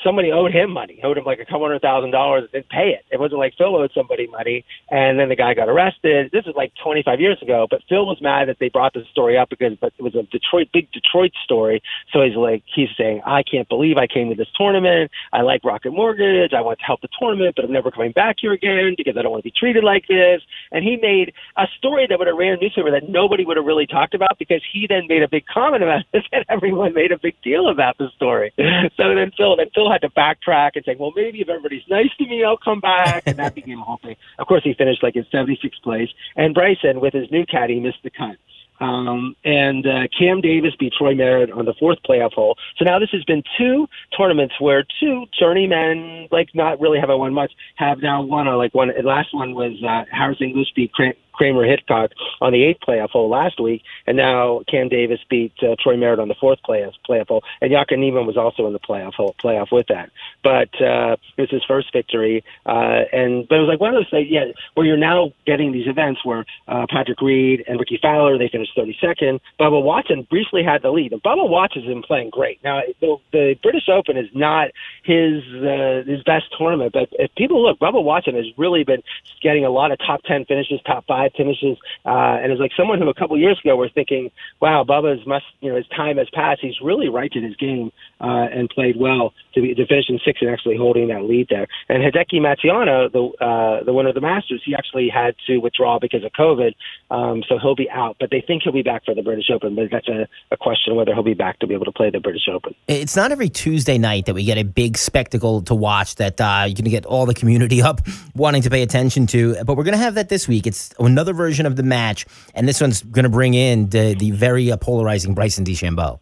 [0.02, 2.90] somebody owed him money, owed him like a couple hundred thousand dollars, and didn't pay
[2.90, 3.04] it.
[3.10, 6.30] It wasn't like Phil owed somebody money, and then the guy got arrested.
[6.32, 9.38] This is like 25 years ago, but Phil was mad that they brought this story
[9.38, 11.82] up because but it was a Detroit, big Detroit story.
[12.12, 15.10] So he's like, he's saying, I can't believe I came to this tournament.
[15.32, 16.52] I like Rocket Mortgage.
[16.52, 19.22] I want to help the tournament, but I'm never coming back here again because I
[19.22, 20.42] don't want to be treated like this.
[20.72, 23.66] And he made a story that would have ran a newspaper that nobody would have
[23.66, 27.12] really talked about because he then made a big comment about it and everyone made
[27.12, 28.52] a big deal about the story.
[28.96, 32.10] So then Phil, then Phil had to backtrack and say, well, maybe if everybody's nice
[32.18, 33.22] to me, I'll come back.
[33.26, 34.16] And that became a whole thing.
[34.38, 36.08] Of course, he finished like in 76th place.
[36.34, 38.36] And Bryson, with his new caddy, missed the cut.
[38.80, 42.56] Um, and uh, Cam Davis beat Troy Merritt on the fourth playoff hole.
[42.76, 47.32] So now this has been two tournaments where two journeymen, like not really having won
[47.32, 48.46] much, have now won.
[48.46, 50.92] A, like one, last one was uh, Harris English beat
[51.36, 55.76] Kramer Hickok on the eighth playoff hole last week, and now Cam Davis beat uh,
[55.78, 58.78] Troy Merritt on the fourth playoff playoff hole, and Joaquin Niemann was also in the
[58.78, 60.10] playoff hole playoff with that.
[60.42, 64.00] But uh, it was his first victory, uh, and but it was like one of
[64.00, 67.98] those things, yeah, where you're now getting these events where uh, Patrick Reed and Rickie
[68.00, 69.40] Fowler they finished 32nd.
[69.60, 72.62] Bubba Watson briefly had the lead, and Bubba Watson has been playing great.
[72.64, 74.70] Now the, the British Open is not
[75.04, 79.02] his uh, his best tournament, but if people look, Bubba Watson has really been
[79.42, 83.00] getting a lot of top 10 finishes, top five finishes, uh, and it's like someone
[83.00, 86.28] who a couple years ago were thinking, "Wow, Bubba's must you know his time has
[86.30, 90.18] passed." He's really righted his game uh, and played well to be to finish in
[90.24, 91.66] sixth and actually holding that lead there.
[91.88, 95.98] And Hideki Matsuyama, the uh, the winner of the Masters, he actually had to withdraw
[95.98, 96.74] because of COVID,
[97.10, 98.16] um, so he'll be out.
[98.20, 99.74] But they think he'll be back for the British Open.
[99.74, 102.20] But that's a, a question whether he'll be back to be able to play the
[102.20, 102.74] British Open.
[102.88, 106.64] It's not every Tuesday night that we get a big spectacle to watch that uh,
[106.66, 108.00] you're going to get all the community up
[108.34, 109.56] wanting to pay attention to.
[109.64, 110.66] But we're going to have that this week.
[110.66, 114.32] It's another version of the match, and this one's going to bring in the, the
[114.32, 116.20] very uh, polarizing Bryson DeChambeau.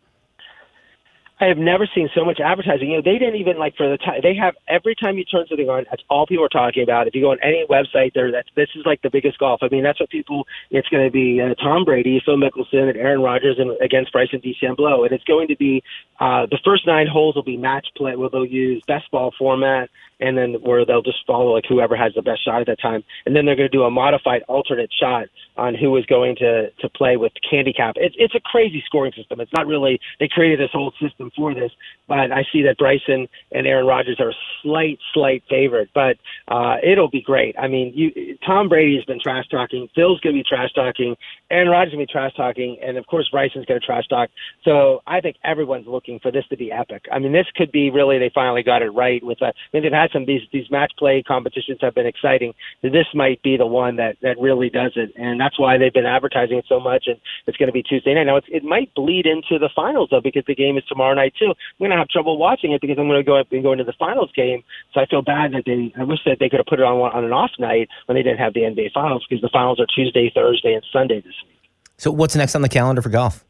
[1.45, 2.91] I have never seen so much advertising.
[2.91, 4.21] You know, they didn't even like for the time.
[4.23, 7.07] They have every time you turn something on, that's all people are talking about.
[7.07, 9.61] If you go on any website, there, that's this is like the biggest golf.
[9.63, 10.47] I mean, that's what people.
[10.71, 14.41] It's going to be uh, Tom Brady, Phil Mickelson, and Aaron Rodgers, and against Bryson
[14.41, 15.83] DeChambeau, and it's going to be
[16.19, 19.91] uh, the first nine holes will be match play, where they'll use best ball format
[20.21, 23.03] and then where they'll just follow like whoever has the best shot at that time,
[23.27, 25.27] and then they're going to do a modified alternate shot
[25.57, 27.95] on who is going to to play with handicap.
[27.97, 29.41] It's it's a crazy scoring system.
[29.41, 31.73] It's not really they created this whole system for this,
[32.09, 36.17] but I see that Bryson and Aaron Rodgers are a slight slight favorite, but
[36.49, 37.55] uh, it'll be great.
[37.59, 41.17] I mean, you Tom Brady has been trash talking, Phil's going to be trash talking,
[41.51, 44.31] Aaron Rodgers going to be trash talking, and of course Bryson's going to trash talk.
[44.65, 47.05] So I think everyone's looking for this to be epic.
[47.11, 49.41] I mean, this could be really they finally got it right with.
[49.41, 52.53] A, I mean, they've had some these these match play competitions have been exciting.
[52.83, 56.07] This might be the one that that really does it, and that's why they've been
[56.07, 57.05] advertising it so much.
[57.07, 57.17] And
[57.47, 58.25] it's going to be Tuesday night.
[58.25, 61.24] Now it's, it might bleed into the finals though, because the game is tomorrow night
[61.31, 61.51] too.
[61.81, 63.95] I'm to have trouble watching it because I'm to go up and go into the
[63.99, 64.63] finals game.
[64.93, 65.93] So I feel bad that they.
[65.99, 68.23] I wish that they could have put it on on an off night when they
[68.23, 71.71] didn't have the NBA finals because the finals are Tuesday, Thursday, and Sunday this week.
[71.97, 73.45] So what's next on the calendar for golf?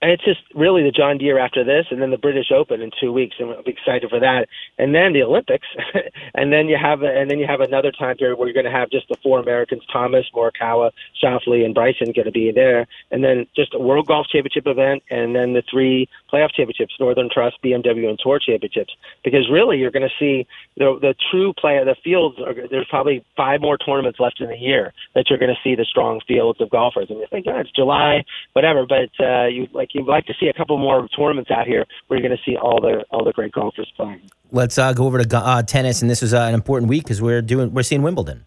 [0.00, 3.12] It's just really the John Deere after this, and then the British Open in two
[3.12, 4.46] weeks, and we'll be excited for that.
[4.78, 5.66] And then the Olympics,
[6.34, 8.78] and then you have, and then you have another time period where you're going to
[8.78, 13.24] have just the four Americans: Thomas, Morikawa, Schauffele, and Bryson going to be there, and
[13.24, 17.56] then just a World Golf Championship event, and then the three playoff championships: Northern Trust,
[17.64, 18.94] BMW, and Tour championships.
[19.24, 21.82] Because really, you're going to see the the true play.
[21.84, 25.54] The fields are there's probably five more tournaments left in the year that you're going
[25.54, 27.08] to see the strong fields of golfers.
[27.10, 30.34] And you think, yeah, it's July, whatever, but uh, you like like you'd like to
[30.40, 33.24] see a couple more tournaments out here where you're going to see all the all
[33.24, 34.20] the great golfers playing.
[34.50, 37.20] Let's uh, go over to uh, tennis, and this is uh, an important week because
[37.20, 38.44] we're doing we're seeing Wimbledon.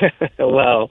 [0.38, 0.90] well,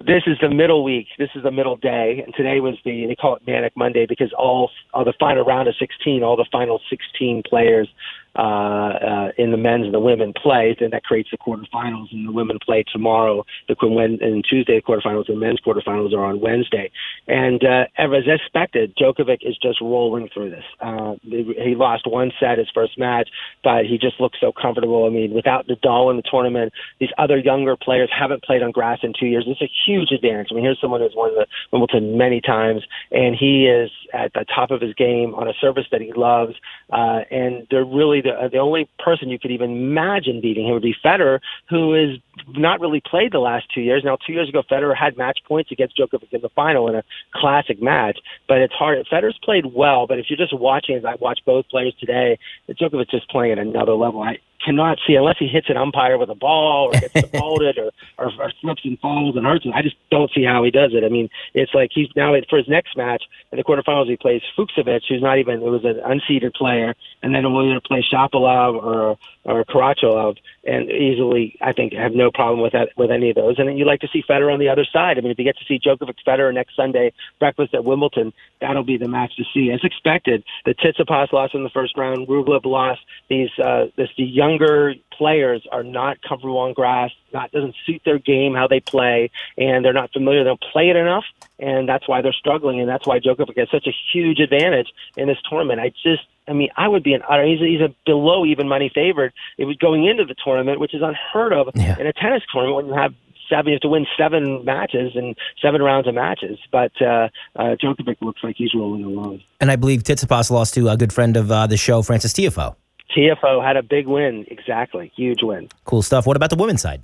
[0.00, 1.06] this is the middle week.
[1.18, 4.32] This is the middle day, and today was the they call it Manic Monday because
[4.36, 7.88] all all the final round of 16, all the final 16 players
[8.36, 10.76] uh, uh, in the men's and the women play.
[10.78, 13.44] Then that creates the quarterfinals, and the women play tomorrow.
[13.68, 16.90] The and Tuesday the quarterfinals and men's quarterfinals are on Wednesday.
[17.26, 20.64] And uh, as expected, Djokovic is just rolling through this.
[20.80, 23.28] Uh, he lost one set his first match,
[23.62, 25.06] but he just looks so comfortable.
[25.06, 29.00] I mean, without Nadal in the tournament, these other younger players haven't played on grass
[29.02, 29.44] in two years.
[29.46, 30.48] It's a huge advantage.
[30.50, 34.44] I mean, here's someone who's won the Wimbledon many times, and he is at the
[34.44, 36.54] top of his game on a surface that he loves.
[36.92, 40.72] Uh, and they're really the, uh, the only person you could even imagine beating him
[40.72, 42.18] would be Federer, who has
[42.56, 44.02] not really played the last two years.
[44.04, 47.04] Now, two years ago, Federer had match points against Djokovic in the final in a
[47.34, 49.06] classic match, but it's hard.
[49.12, 53.10] Federer's played well, but if you're just watching, as I watch both players today, Djokovic
[53.10, 54.22] just playing at another level.
[54.22, 57.90] I cannot see unless he hits an umpire with a ball or gets defaulted or,
[58.18, 59.72] or, or slips and falls and hurts him.
[59.74, 61.04] I just don't see how he does it.
[61.04, 63.22] I mean, it's like he's now for his next match
[63.52, 64.08] in the quarterfinals.
[64.08, 67.80] He plays Fucsovics, who's not even it was an unseeded player, and then we'll either
[67.80, 73.10] play Shapovalov or or Karatsev, and easily I think have no problem with that with
[73.10, 73.58] any of those.
[73.58, 75.18] And then you like to see Federer on the other side.
[75.18, 78.84] I mean, if you get to see Djokovic Federer next Sunday breakfast at Wimbledon, that'll
[78.84, 79.70] be the match to see.
[79.70, 82.26] As expected, the Tsitsipas lost in the first round.
[82.28, 83.00] Rublev lost.
[83.28, 87.10] These uh, this the younger players are not comfortable on grass.
[87.32, 90.44] Not doesn't suit their game how they play, and they're not familiar.
[90.44, 91.24] They don't play it enough,
[91.58, 92.80] and that's why they're struggling.
[92.80, 95.80] And that's why Djokovic has such a huge advantage in this tournament.
[95.80, 98.90] I just, I mean, I would be an he's a, he's a below even money
[98.94, 99.32] favorite.
[99.56, 101.98] It was going into the tournament, which is unheard of yeah.
[101.98, 103.14] in a tennis tournament when you have
[103.48, 103.68] seven.
[103.68, 106.58] You have to win seven matches and seven rounds of matches.
[106.70, 109.40] But uh, uh, Djokovic looks like he's rolling along.
[109.60, 112.76] And I believe Tsitsipas lost to a good friend of uh, the show, Frances Tiafoe.
[113.16, 114.44] TFO had a big win.
[114.48, 115.12] Exactly.
[115.16, 115.68] Huge win.
[115.84, 116.26] Cool stuff.
[116.26, 117.02] What about the women's side?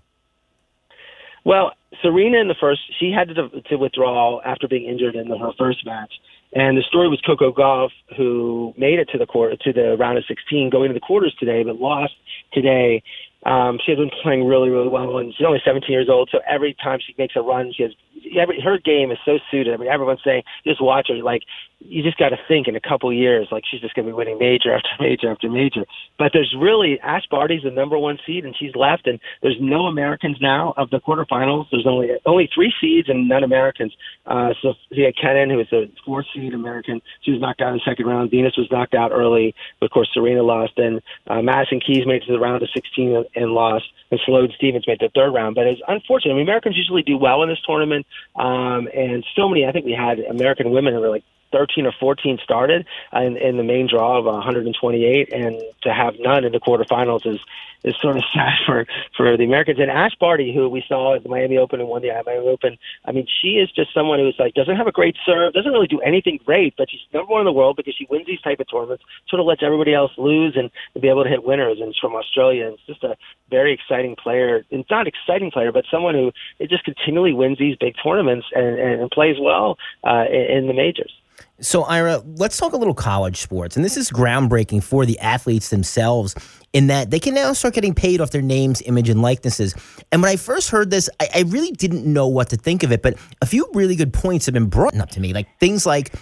[1.44, 1.72] Well,
[2.03, 5.53] Serena in the first, she had to, to withdraw after being injured in the, her
[5.59, 6.12] first match.
[6.52, 10.18] And the story was Coco Gauff, who made it to the quarter, to the round
[10.18, 12.14] of 16, going to the quarters today, but lost
[12.52, 13.02] today.
[13.46, 16.28] Um, she has been playing really, really well, and she's only 17 years old.
[16.32, 17.92] So every time she makes a run, she has
[18.38, 19.74] every her game is so suited.
[19.74, 21.16] I mean, everyone's saying just watch her.
[21.16, 21.42] Like
[21.80, 24.16] you just got to think in a couple years, like she's just going to be
[24.16, 25.85] winning major after major after major.
[26.18, 29.87] But there's really Ash Barty's the number one seed, and she's left, and there's no
[29.87, 31.66] Americans now of the quarterfinals.
[31.70, 33.94] There's only only three seeds and none Americans.
[34.26, 37.74] Uh, so Sophia Kenin, who is the fourth seed American, she was knocked out in
[37.74, 38.30] the second round.
[38.30, 42.26] Venus was knocked out early, of course Serena lost, and uh, Madison Keys made it
[42.26, 45.54] to the round of 16 and, and lost, and Sloane Stevens made the third round.
[45.54, 46.33] But it's unfortunate.
[46.33, 48.06] I mean, Americans usually do well in this tournament,
[48.37, 49.66] um, and so many.
[49.66, 53.56] I think we had American women who were like 13 or 14 started in, in
[53.56, 57.40] the main draw of 128, and to have none in the quarterfinals is
[57.84, 58.86] is sort of sad for
[59.16, 59.78] for the Americans.
[59.80, 62.78] And Ash Barty, who we saw at the Miami Open and won the Miami Open,
[63.04, 65.86] I mean, she is just someone who's like doesn't have a great serve, doesn't really
[65.86, 68.60] do anything great, but she's number one in the world because she wins these type
[68.60, 71.78] of tournaments, sort of lets everybody else lose and, be able to hit winners.
[71.80, 73.16] And she's from Australia, and it's just a
[73.48, 74.64] very exciting player.
[74.70, 78.78] And not exciting player, but someone who it just continually wins these big tournaments and,
[78.78, 81.12] and, and plays well uh, in, in the majors.
[81.61, 83.76] So, Ira, let's talk a little college sports.
[83.76, 86.35] And this is groundbreaking for the athletes themselves
[86.72, 89.74] in that they can now start getting paid off their names, image, and likenesses.
[90.12, 92.92] And when I first heard this, I, I really didn't know what to think of
[92.92, 93.03] it.
[93.03, 96.14] But a few really good points have been brought up to me, like things like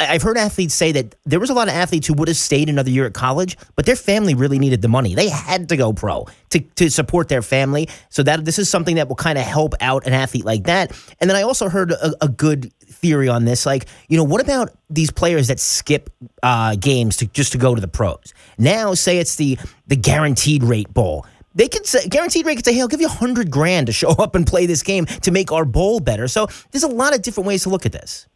[0.00, 2.68] I've heard athletes say that there was a lot of athletes who would have stayed
[2.68, 5.14] another year at college, but their family really needed the money.
[5.14, 7.88] They had to go pro to, to support their family.
[8.08, 10.92] So that this is something that will kind of help out an athlete like that.
[11.20, 13.66] And then I also heard a, a good theory on this.
[13.66, 16.10] Like, you know, what about these players that skip
[16.42, 18.32] uh, games to just to go to the pros?
[18.58, 21.26] Now, say it's the the guaranteed rate bowl.
[21.54, 23.92] They could say guaranteed rate could say, "Hey, I'll give you a hundred grand to
[23.92, 27.14] show up and play this game to make our bowl better." So there's a lot
[27.14, 28.26] of different ways to look at this.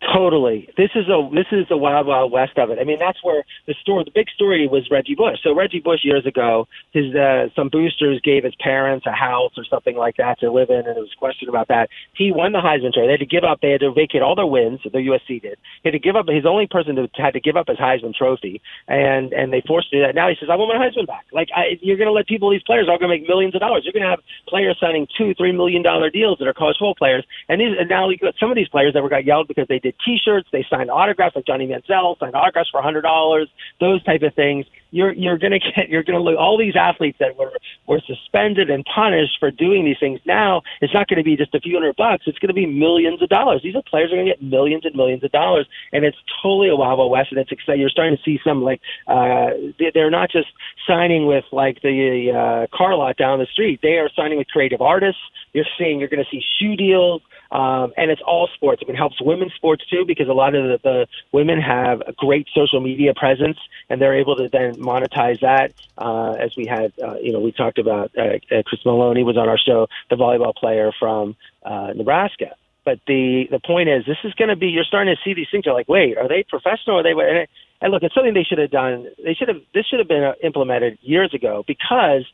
[0.00, 0.68] Totally.
[0.76, 2.78] This is a this is the wild wild west of it.
[2.80, 5.38] I mean, that's where the story, the big story was Reggie Bush.
[5.42, 9.64] So Reggie Bush years ago, his uh, some boosters gave his parents a house or
[9.64, 11.88] something like that to live in, and there was a question about that.
[12.14, 13.06] He won the Heisman Trophy.
[13.10, 13.58] They had to give up.
[13.60, 14.78] They had to vacate all their wins.
[14.84, 15.58] The USC did.
[15.82, 16.28] He had to give up.
[16.28, 19.92] His only person that had to give up his Heisman Trophy, and and they forced
[19.92, 20.14] him to do that.
[20.14, 22.50] Now he says, "I want my Heisman back." Like I, you're going to let people,
[22.50, 23.82] these players, are going to make millions of dollars.
[23.82, 26.94] You're going to have players signing two, three million dollar deals that are college football
[26.94, 28.08] players, and these and now
[28.38, 30.48] some of these players that were got yelled because they did T-shirts.
[30.52, 33.48] They signed autographs like Johnny Manziel, signed autographs for a hundred dollars,
[33.80, 34.66] those type of things.
[34.90, 37.52] You're you're gonna get you're gonna look all these athletes that were
[37.86, 40.20] were suspended and punished for doing these things.
[40.24, 42.24] Now it's not going to be just a few hundred bucks.
[42.26, 43.62] It's going to be millions of dollars.
[43.62, 46.68] These are players are going to get millions and millions of dollars, and it's totally
[46.68, 47.28] a wild, wild west.
[47.30, 47.80] And it's exciting.
[47.80, 49.50] You're starting to see some like uh,
[49.94, 50.48] they're not just
[50.86, 53.80] signing with like the uh, car lot down the street.
[53.82, 55.20] They are signing with creative artists.
[55.52, 58.82] You're seeing you're going to see shoe deals um, and it's all sports.
[58.86, 62.46] It helps women's sports too because a lot of the, the women have a great
[62.54, 63.58] social media presence,
[63.88, 65.72] and they're able to then monetize that.
[65.96, 69.36] Uh, as we had, uh, you know, we talked about uh, uh Chris Maloney was
[69.36, 72.54] on our show, the volleyball player from uh, Nebraska.
[72.84, 74.68] But the the point is, this is going to be.
[74.68, 75.64] You're starting to see these things.
[75.66, 76.98] You're like, wait, are they professional?
[76.98, 77.12] Are they?
[77.12, 77.48] And,
[77.80, 79.08] and look, it's something they should have done.
[79.22, 79.60] They should have.
[79.74, 82.24] This should have been uh, implemented years ago because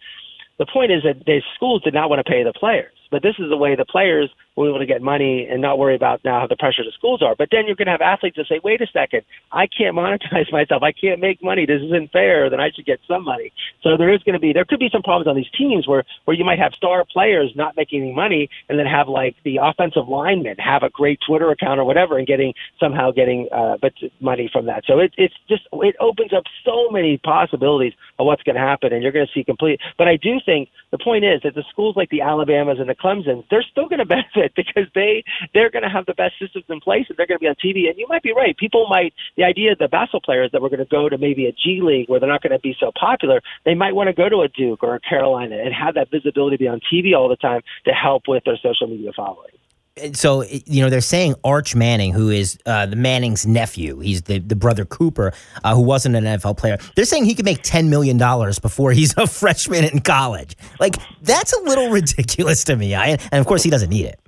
[0.59, 2.95] the point is that the schools did not want to pay the players.
[3.15, 5.79] But this is the way the players will be able to get money and not
[5.79, 7.37] worry about now how the pressure the schools are.
[7.39, 9.23] But then you're going to have athletes that say, wait a second,
[9.53, 10.83] I can't monetize myself.
[10.83, 11.65] I can't make money.
[11.65, 12.51] This isn't fair.
[12.51, 13.53] Then I should get some money.
[13.85, 16.03] So there is going to be, there could be some problems on these teams where,
[16.25, 19.59] where you might have star players not making any money and then have like the
[19.63, 23.93] offensive linemen have a great Twitter account or whatever and getting somehow getting, uh, but
[24.19, 24.83] money from that.
[24.89, 28.93] So it, it's just, it opens up so many possibilities of what's going to happen
[28.93, 29.79] and you're going to see complete.
[29.99, 32.97] But I do think the point is that the schools like the Alabamas and the
[33.05, 36.65] Clemson, they're still going to benefit because they they're going to have the best systems
[36.69, 37.89] in place and they're going to be on TV.
[37.89, 38.57] And you might be right.
[38.57, 41.47] People might the idea of the basketball players that we're going to go to maybe
[41.47, 43.43] a G League where they're not going to be so popular.
[43.65, 46.57] They might want to go to a Duke or a Carolina and have that visibility
[46.57, 49.51] be on TV all the time to help with their social media following
[50.13, 54.39] so you know they're saying Arch Manning, who is uh, the Manning's nephew, he's the,
[54.39, 56.79] the brother Cooper, uh, who wasn't an NFL player.
[56.97, 60.57] They're saying he could make ten million dollars before he's a freshman in college.
[60.81, 62.95] Like that's a little ridiculous to me.
[62.95, 64.21] I, and of course he doesn't need it.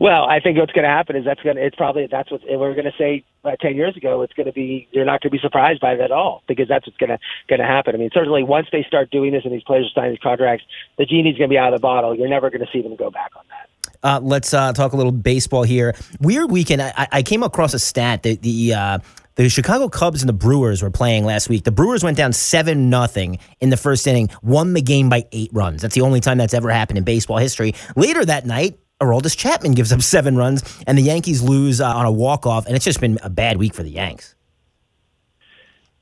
[0.00, 2.40] Well, I think what's going to happen is that's going to, it's probably, that's what
[2.42, 4.22] we are going to say uh, 10 years ago.
[4.22, 6.66] It's going to be, you're not going to be surprised by it at all because
[6.66, 7.94] that's what's going to, going to happen.
[7.94, 10.64] I mean, certainly once they start doing this and these players sign these contracts,
[10.98, 12.16] the genie's going to be out of the bottle.
[12.16, 13.69] You're never going to see them go back on that.
[14.02, 15.94] Uh, let's uh, talk a little baseball here.
[16.20, 16.82] Weird weekend.
[16.82, 18.98] I, I came across a stat that the uh,
[19.34, 21.64] the Chicago Cubs and the Brewers were playing last week.
[21.64, 25.50] The Brewers went down seven nothing in the first inning, won the game by eight
[25.52, 25.82] runs.
[25.82, 27.74] That's the only time that's ever happened in baseball history.
[27.96, 32.06] Later that night, Aroldis Chapman gives up seven runs, and the Yankees lose uh, on
[32.06, 32.66] a walk off.
[32.66, 34.34] And it's just been a bad week for the Yanks.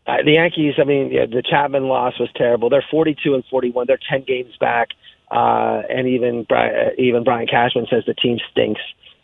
[0.07, 2.71] Uh, the Yankees, I mean, yeah, the Chapman loss was terrible.
[2.71, 3.87] They're 42 and 41.
[3.87, 4.89] They're 10 games back.
[5.31, 8.81] Uh, and even Brian, even Brian Cashman says the team stinks.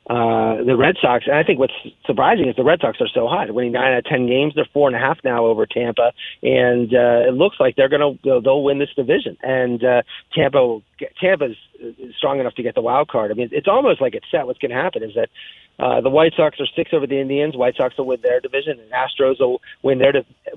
[0.09, 1.73] Uh, the Red Sox, and I think what's
[2.05, 4.53] surprising is the Red Sox are so hot, winning nine out of ten games.
[4.55, 6.13] They're four and a half now over Tampa,
[6.43, 9.39] and uh, it looks like they're going to they'll win this division.
[9.43, 10.03] And uh,
[10.35, 10.81] Tampa
[11.19, 11.57] Tampa's
[12.19, 13.31] strong enough to get the wild card.
[13.31, 14.47] I mean, it's almost like it's set.
[14.47, 15.31] What's going to happen is that
[15.79, 17.57] uh, the White Sox are six over the Indians.
[17.57, 20.13] White Sox will win their division, and Astros will win their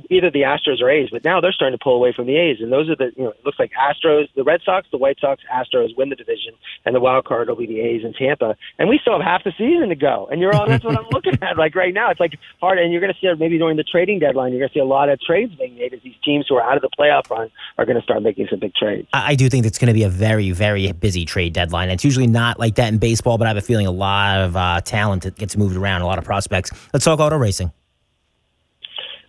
[0.10, 1.10] either the Astros or A's.
[1.12, 3.23] But now they're starting to pull away from the A's, and those are the you
[3.23, 6.53] know it looks like Astros, the Red Sox, the White Sox, Astros win the division,
[6.86, 8.56] and the wild card will be the A's in Tampa.
[8.77, 11.08] And we still have half the season to go, and you're all that's what I'm
[11.12, 11.58] looking at.
[11.58, 14.19] Like right now, it's like hard, and you're going to see maybe during the trading
[14.19, 16.56] deadline, you're going to see a lot of trades being made as these teams who
[16.56, 17.49] are out of the playoff run
[17.80, 19.08] are going to start making some big trades.
[19.13, 21.89] I do think it's going to be a very very busy trade deadline.
[21.89, 24.56] It's usually not like that in baseball, but I have a feeling a lot of
[24.56, 25.07] uh, talent
[25.38, 26.72] gets moved around, a lot of prospects.
[26.93, 27.72] Let's talk auto racing.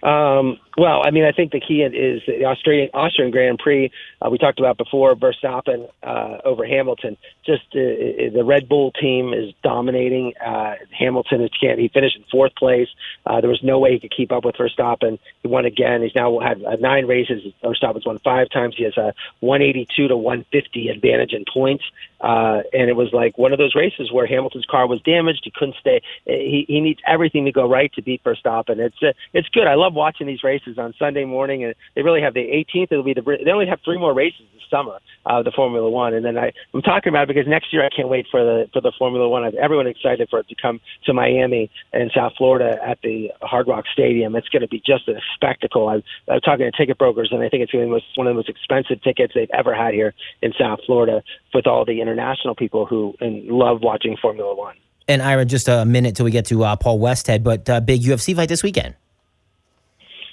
[0.03, 3.91] Um, well, I mean, I think the key is the Australian Austrian Grand Prix.
[4.23, 7.17] Uh, we talked about before Verstappen uh, over Hamilton.
[7.45, 10.35] Just uh, the Red Bull team is dominating.
[10.37, 11.81] Uh, Hamilton is can't.
[11.81, 12.89] He finished in fourth place.
[13.27, 15.19] Uh, there was no way he could keep up with Verstappen.
[15.43, 16.03] He won again.
[16.03, 17.53] He's now had uh, nine races.
[17.63, 18.77] Verstappen's won five times.
[18.77, 21.85] He has a 182 to 150 advantage in points.
[22.21, 25.43] Uh, and it was like one of those races where Hamilton's car was damaged.
[25.45, 26.03] He couldn't stay.
[26.25, 28.79] He, he needs everything to go right to beat Verstappen.
[28.79, 29.67] It's uh, it's good.
[29.67, 32.89] I love watching these races races on Sunday morning, and they really have the 18th.
[32.91, 36.15] It'll be the they only have three more races this summer, uh, the Formula One,
[36.15, 38.69] and then I I'm talking about it because next year I can't wait for the
[38.73, 39.51] for the Formula One.
[39.57, 43.85] Everyone excited for it to come to Miami and South Florida at the Hard Rock
[43.93, 44.37] Stadium.
[44.37, 45.89] It's going to be just a spectacle.
[45.89, 48.33] I'm, I'm talking to ticket brokers, and I think it's going to be one of
[48.33, 51.23] the most expensive tickets they've ever had here in South Florida
[51.55, 54.77] with all the international people who and love watching Formula One.
[55.11, 58.03] And Ira, just a minute till we get to uh, Paul Westhead, but uh, big
[58.03, 58.95] UFC fight this weekend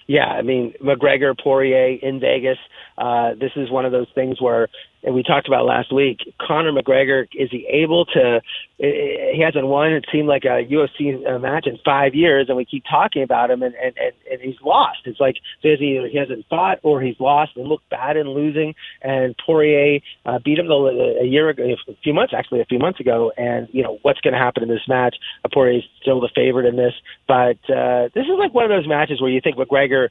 [0.08, 2.58] yeah, I mean McGregor, Poirier in Vegas.
[2.98, 4.68] Uh, this is one of those things where
[5.06, 8.42] and we talked about last week, Conor McGregor, is he able to,
[8.80, 12.84] he hasn't won, it seemed like a UFC match in five years, and we keep
[12.90, 15.00] talking about him, and, and, and, and he's lost.
[15.06, 18.74] It's like so either he hasn't fought or he's lost and looked bad in losing,
[19.02, 23.00] and Poirier uh, beat him a year ago, a few months, actually a few months
[23.00, 25.16] ago, and, you know, what's going to happen in this match?
[25.44, 26.94] Uh, Poirier's still the favorite in this,
[27.28, 30.10] but uh, this is like one of those matches where you think McGregor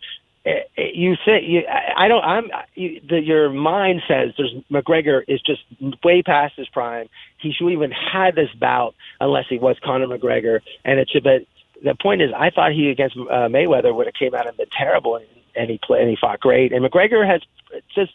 [0.76, 1.62] you say you,
[1.96, 2.22] I don't.
[2.22, 5.62] I'm you, the, your mind says there's McGregor is just
[6.02, 7.08] way past his prime.
[7.38, 11.24] He should even had this bout unless he was Conor McGregor, and it should.
[11.24, 11.46] But
[11.82, 14.68] the point is, I thought he against uh, Mayweather would have came out and been
[14.70, 16.72] terrible, and, and he played and he fought great.
[16.72, 17.40] And McGregor has
[17.94, 18.12] just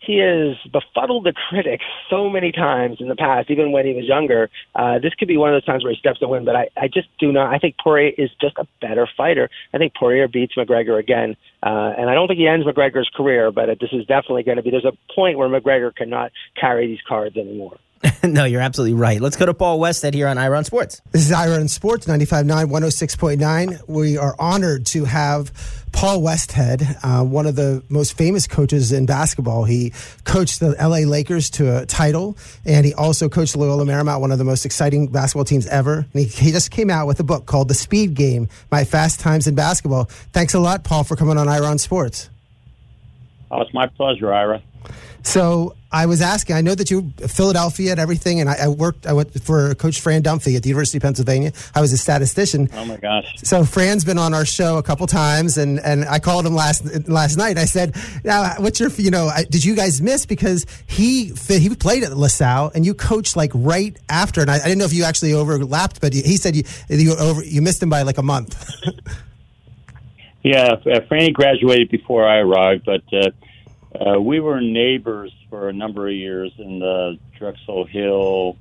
[0.00, 4.06] he has befuddled the critics so many times in the past, even when he was
[4.06, 4.50] younger.
[4.74, 6.68] Uh, this could be one of those times where he steps to win, but I,
[6.76, 7.52] I just do not.
[7.52, 9.50] I think Poirier is just a better fighter.
[9.74, 13.50] I think Poirier beats McGregor again, uh, and I don't think he ends McGregor's career,
[13.52, 14.70] but this is definitely going to be.
[14.70, 17.76] There's a point where McGregor cannot carry these cards anymore.
[18.22, 19.20] no, you're absolutely right.
[19.20, 21.02] Let's go to Paul Westhead here on Ira on Sports.
[21.12, 23.88] This is Ira on Sports, 95.9, 106.9.
[23.88, 25.52] We are honored to have
[25.92, 29.64] Paul Westhead, uh, one of the most famous coaches in basketball.
[29.64, 29.92] He
[30.24, 34.38] coached the LA Lakers to a title, and he also coached Loyola Marymount, one of
[34.38, 36.06] the most exciting basketball teams ever.
[36.14, 39.20] And he, he just came out with a book called The Speed Game My Fast
[39.20, 40.04] Times in Basketball.
[40.32, 42.30] Thanks a lot, Paul, for coming on Ira on Sports.
[43.50, 44.62] Oh, it's my pleasure, Ira.
[45.22, 46.54] So I was asking.
[46.54, 49.06] I know that you Philadelphia and everything, and I, I, worked.
[49.06, 51.52] I went for Coach Fran Dunphy at the University of Pennsylvania.
[51.74, 52.68] I was a statistician.
[52.74, 53.26] Oh my gosh!
[53.38, 57.08] So Fran's been on our show a couple times, and, and I called him last
[57.08, 57.58] last night.
[57.58, 59.30] I said, "Now, what's your you know?
[59.50, 63.96] Did you guys miss because he he played at LaSalle and you coached like right
[64.08, 67.16] after, and I, I didn't know if you actually overlapped, but he said you you
[67.16, 68.64] over you missed him by like a month."
[70.44, 73.02] yeah, Franny graduated before I arrived, but.
[73.12, 73.30] Uh,
[73.94, 78.56] uh, we were neighbors for a number of years in the Drexel Hill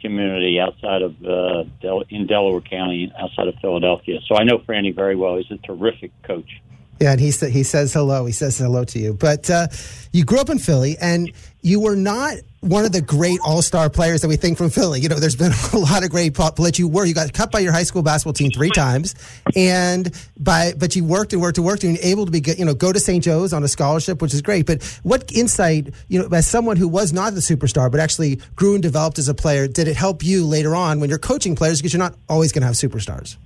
[0.00, 4.18] community outside of uh, Del- in Delaware County, outside of Philadelphia.
[4.26, 5.36] So I know Franny very well.
[5.36, 6.60] He's a terrific coach.
[7.00, 8.26] Yeah, and he sa- he says hello.
[8.26, 9.14] He says hello to you.
[9.14, 9.68] But uh,
[10.12, 13.88] you grew up in Philly, and you were not one of the great all star
[13.88, 15.00] players that we think from Philly.
[15.00, 17.04] You know, there's been a lot of great but you were.
[17.04, 19.14] You got cut by your high school basketball team three times,
[19.56, 22.74] and by but you worked and worked and worked, and able to be you know
[22.74, 23.22] go to St.
[23.22, 24.66] Joe's on a scholarship, which is great.
[24.66, 28.74] But what insight, you know, as someone who was not the superstar but actually grew
[28.74, 31.80] and developed as a player, did it help you later on when you're coaching players
[31.80, 33.36] because you're not always going to have superstars?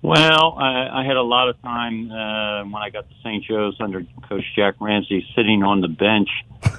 [0.00, 3.44] Well, I, I had a lot of time uh, when I got to St.
[3.44, 6.28] Joe's under Coach Jack Ramsay, sitting on the bench,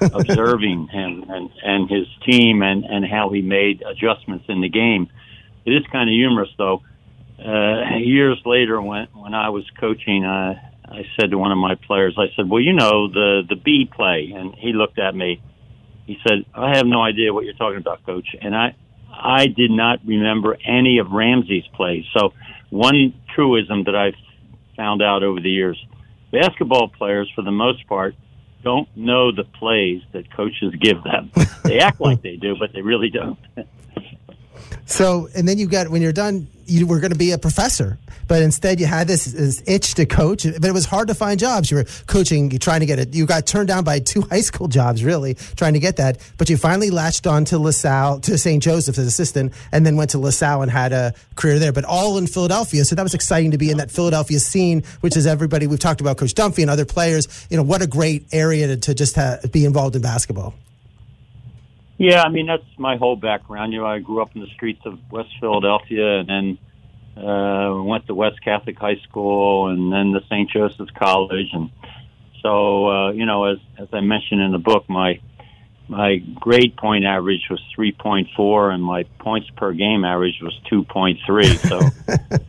[0.14, 5.08] observing him and, and his team and, and how he made adjustments in the game.
[5.66, 6.82] It is kind of humorous, though.
[7.38, 10.54] Uh, years later, when when I was coaching, uh,
[10.84, 13.88] I said to one of my players, I said, "Well, you know the the B
[13.90, 15.40] play," and he looked at me.
[16.06, 18.74] He said, "I have no idea what you're talking about, Coach," and I
[19.10, 22.04] I did not remember any of Ramsay's plays.
[22.14, 22.34] So
[22.70, 24.14] one truism that I've
[24.76, 25.76] found out over the years
[26.30, 28.14] basketball players, for the most part,
[28.62, 31.30] don't know the plays that coaches give them.
[31.64, 33.38] they act like they do, but they really don't.
[34.86, 37.98] so, and then you got, when you're done, you were going to be a professor,
[38.28, 40.44] but instead you had this, this, itch to coach.
[40.44, 41.70] But it was hard to find jobs.
[41.70, 43.12] You were coaching, trying to get it.
[43.12, 46.18] You got turned down by two high school jobs, really trying to get that.
[46.38, 48.62] But you finally latched on to LaSalle, to St.
[48.62, 51.72] Joseph's as assistant, and then went to LaSalle and had a career there.
[51.72, 55.16] But all in Philadelphia, so that was exciting to be in that Philadelphia scene, which
[55.16, 55.66] is everybody.
[55.66, 57.46] We've talked about Coach Dunphy and other players.
[57.50, 60.54] You know what a great area to, to just ha- be involved in basketball.
[62.00, 63.74] Yeah, I mean that's my whole background.
[63.74, 68.06] You know, I grew up in the streets of West Philadelphia, and then uh, went
[68.06, 70.48] to West Catholic High School, and then the St.
[70.48, 71.68] Joseph's College, and
[72.40, 75.20] so uh, you know, as as I mentioned in the book, my
[75.88, 81.58] my grade point average was 3.4, and my points per game average was 2.3.
[81.68, 81.80] So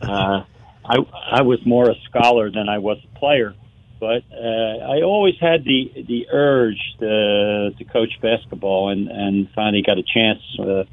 [0.00, 0.44] uh,
[0.82, 0.96] I
[1.30, 3.54] I was more a scholar than I was a player
[4.02, 9.84] but uh, I always had the the urge to, to coach basketball, and and finally
[9.86, 10.84] got a chance uh,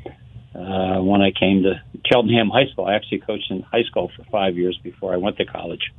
[0.56, 2.86] uh, when I came to Cheltenham High School.
[2.86, 5.92] I actually coached in high school for five years before I went to college.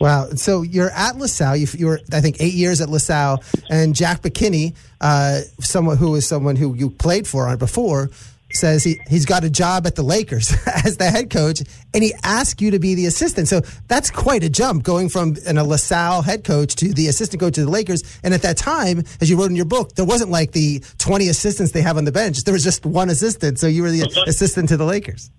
[0.00, 0.30] Wow.
[0.30, 1.56] So you're at LaSalle.
[1.56, 3.44] You, you were, I think, eight years at LaSalle.
[3.68, 8.10] And Jack McKinney, uh, someone who is someone who you played for on before,
[8.52, 10.52] says he, he's got a job at the Lakers
[10.84, 11.62] as the head coach,
[11.94, 13.48] and he asked you to be the assistant.
[13.48, 17.40] So that's quite a jump going from an, a LaSalle head coach to the assistant
[17.40, 18.02] coach of the Lakers.
[18.22, 21.28] And at that time, as you wrote in your book, there wasn't like the 20
[21.28, 22.42] assistants they have on the bench.
[22.44, 23.58] There was just one assistant.
[23.58, 25.30] So you were the assistant to the Lakers.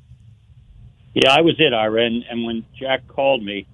[1.13, 2.05] Yeah, I was it, Ira.
[2.05, 3.67] And, and when Jack called me,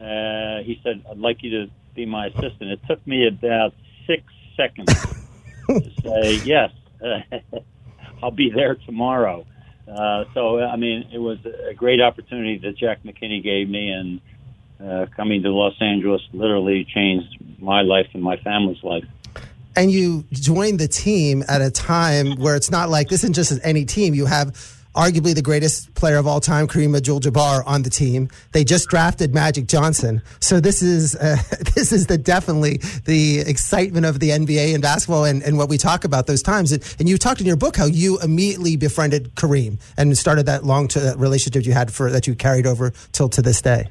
[0.00, 2.70] uh, he said, I'd like you to be my assistant.
[2.70, 3.74] It took me about
[4.06, 4.22] six
[4.56, 4.86] seconds
[5.68, 6.70] to say yes.
[8.24, 9.44] I'll be there tomorrow.
[9.86, 14.20] Uh, so, I mean, it was a great opportunity that Jack McKinney gave me, and
[14.82, 19.04] uh, coming to Los Angeles literally changed my life and my family's life.
[19.76, 23.60] And you joined the team at a time where it's not like this isn't just
[23.62, 24.14] any team.
[24.14, 24.56] You have
[24.94, 28.28] arguably the greatest player of all time, Kareem Abdul-Jabbar, on the team.
[28.52, 31.36] They just drafted Magic Johnson, so this is uh,
[31.74, 35.78] this is the definitely the excitement of the NBA and basketball and, and what we
[35.78, 36.72] talk about those times.
[36.72, 40.64] And, and, you talked in your book how you immediately befriended Kareem and started that
[40.64, 43.86] long to, that relationship you had for that you carried over till to this day.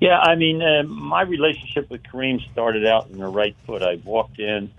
[0.00, 3.82] Yeah, I mean, uh, my relationship with Kareem started out in the right foot.
[3.82, 4.72] I walked in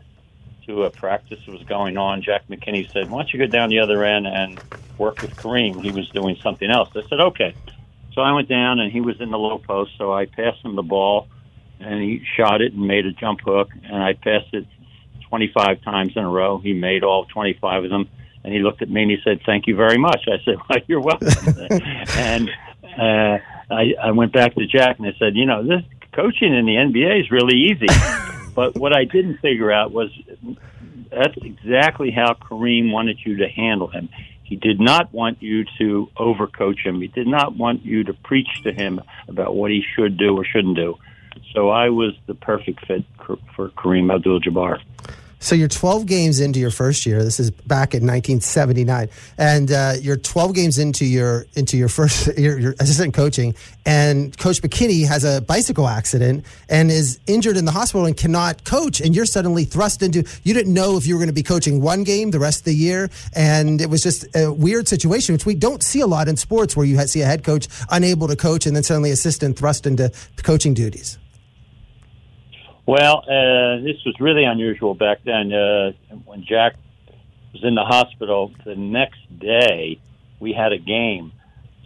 [0.68, 2.22] to a practice that was going on.
[2.22, 4.60] Jack McKinney said, "Why don't you go down the other end and
[4.98, 6.90] work with Kareem?" He was doing something else.
[6.96, 7.54] I said, "Okay."
[8.14, 9.92] So I went down, and he was in the low post.
[9.98, 11.28] So I passed him the ball,
[11.80, 14.68] and he shot it and made a jump hook, and I passed it
[15.30, 16.60] 25 times in a row.
[16.60, 18.08] He made all 25 of them,
[18.44, 20.80] and he looked at me and he said, "Thank you very much." I said, "Well,
[20.88, 21.28] you're welcome."
[22.18, 22.50] and
[22.84, 23.40] uh,
[23.72, 25.82] I, I went back to Jack and I said, "You know, this
[26.14, 27.88] coaching in the NBA is really easy."
[28.54, 30.10] But what I didn't figure out was
[31.12, 34.10] that's exactly how Kareem wanted you to handle him.
[34.44, 37.02] He did not want you to overcoach him.
[37.02, 40.46] He did not want you to preach to him about what he should do or
[40.46, 40.98] shouldn't do.
[41.54, 43.04] So I was the perfect fit
[43.56, 44.82] for Kareem Abdul-Jabbar.
[45.44, 47.22] So you're 12 games into your first year.
[47.22, 52.38] This is back in 1979, and uh, you're 12 games into your into your first
[52.38, 53.54] your, your, assistant coaching.
[53.86, 58.64] And Coach McKinney has a bicycle accident and is injured in the hospital and cannot
[58.64, 59.02] coach.
[59.02, 60.24] And you're suddenly thrust into.
[60.44, 62.66] You didn't know if you were going to be coaching one game the rest of
[62.66, 66.30] the year, and it was just a weird situation, which we don't see a lot
[66.30, 69.60] in sports, where you see a head coach unable to coach and then suddenly assistant
[69.60, 71.18] thrust into coaching duties.
[72.86, 75.54] Well, uh, this was really unusual back then.
[75.54, 75.92] Uh,
[76.26, 76.76] when Jack
[77.54, 80.00] was in the hospital, the next day
[80.40, 81.32] we had a game.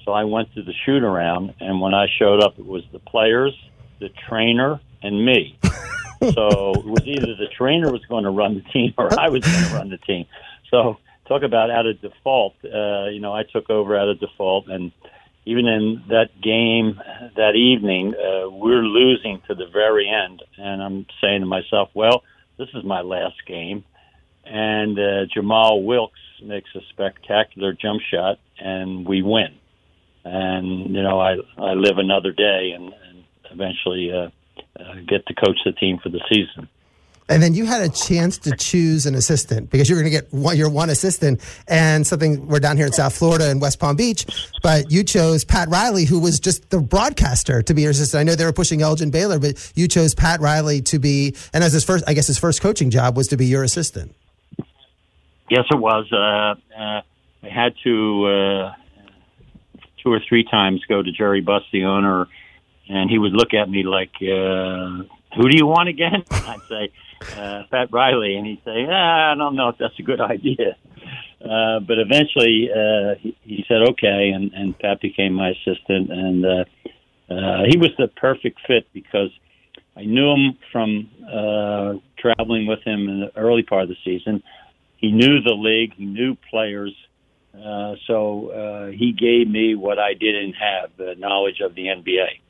[0.04, 3.00] So I went to the shoot around, and when I showed up, it was the
[3.00, 3.54] players,
[4.00, 5.58] the trainer, and me.
[6.34, 9.44] so it was either the trainer was going to run the team or I was
[9.44, 10.26] going to run the team.
[10.72, 12.56] So talk about out of default.
[12.64, 14.92] Uh, you know, I took over out of default, and
[15.48, 17.00] even in that game
[17.38, 20.44] that evening, uh, we're losing to the very end.
[20.58, 22.24] And I'm saying to myself, well,
[22.58, 23.86] this is my last game.
[24.44, 29.56] And uh, Jamal Wilkes makes a spectacular jump shot, and we win.
[30.26, 34.28] And, you know, I, I live another day and, and eventually uh,
[34.78, 36.68] uh, get to coach the team for the season
[37.30, 40.32] and then you had a chance to choose an assistant because you're going to get
[40.34, 43.96] one, your one assistant and something we're down here in South Florida and West Palm
[43.96, 44.26] Beach,
[44.64, 48.22] but you chose Pat Riley, who was just the broadcaster to be your assistant.
[48.22, 51.64] I know they were pushing Elgin Baylor, but you chose Pat Riley to be, and
[51.64, 54.16] as his first, I guess his first coaching job was to be your assistant.
[55.50, 56.06] Yes, it was.
[56.12, 57.02] Uh, uh,
[57.44, 58.74] I had to uh,
[60.04, 62.28] two or three times go to Jerry Buss, the owner,
[62.90, 65.04] and he would look at me like, uh,
[65.36, 66.92] "Who do you want again?" I'd say
[67.22, 70.76] uh, Pat Riley, and he'd say, ah, "I don't know if that's a good idea."
[71.40, 76.46] Uh, but eventually, uh, he, he said, "Okay," and, and Pat became my assistant, and
[76.46, 76.66] uh,
[77.30, 79.30] uh, he was the perfect fit because
[79.96, 84.44] I knew him from uh, traveling with him in the early part of the season.
[84.98, 86.96] He knew the league, he knew players,
[87.54, 92.42] uh, so uh, he gave me what I didn't have: the knowledge of the NBA.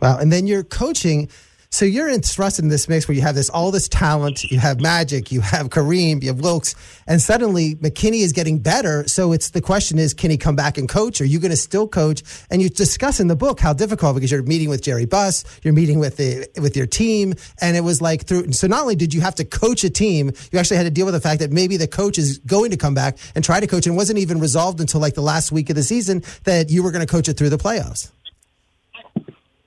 [0.00, 0.18] Wow!
[0.18, 1.28] And then you're coaching
[1.72, 4.58] so you're in thrust in this mix where you have this all this talent, you
[4.58, 6.74] have Magic, you have Kareem, you have Wilkes,
[7.06, 9.06] and suddenly McKinney is getting better.
[9.06, 11.20] So it's the question is, can he come back and coach?
[11.20, 12.22] Are you going to still coach?
[12.50, 15.72] And you discuss in the book how difficult because you're meeting with Jerry Buss, you're
[15.72, 18.52] meeting with the with your team, and it was like through.
[18.52, 21.06] So not only did you have to coach a team, you actually had to deal
[21.06, 23.66] with the fact that maybe the coach is going to come back and try to
[23.66, 26.82] coach, and wasn't even resolved until like the last week of the season that you
[26.82, 28.10] were going to coach it through the playoffs.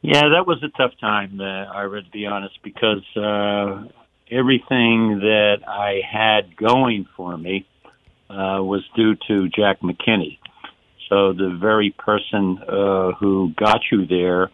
[0.04, 1.44] Yeah, that was a tough time, uh,
[1.74, 3.86] Ira, to be honest, because uh,
[4.30, 7.66] everything that I had going for me
[8.30, 10.40] uh, was due to Jack McKinney.
[11.08, 14.52] So the very person uh, who got you there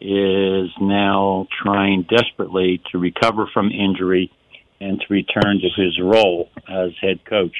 [0.00, 4.32] is now trying desperately to recover from injury
[4.80, 7.56] and to return to his role as head coach.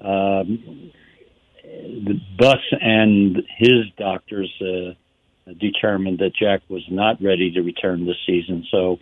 [0.00, 0.90] Um,
[1.62, 4.94] the Buss and his doctors uh,
[5.54, 8.66] determined that Jack was not ready to return this season.
[8.70, 8.98] So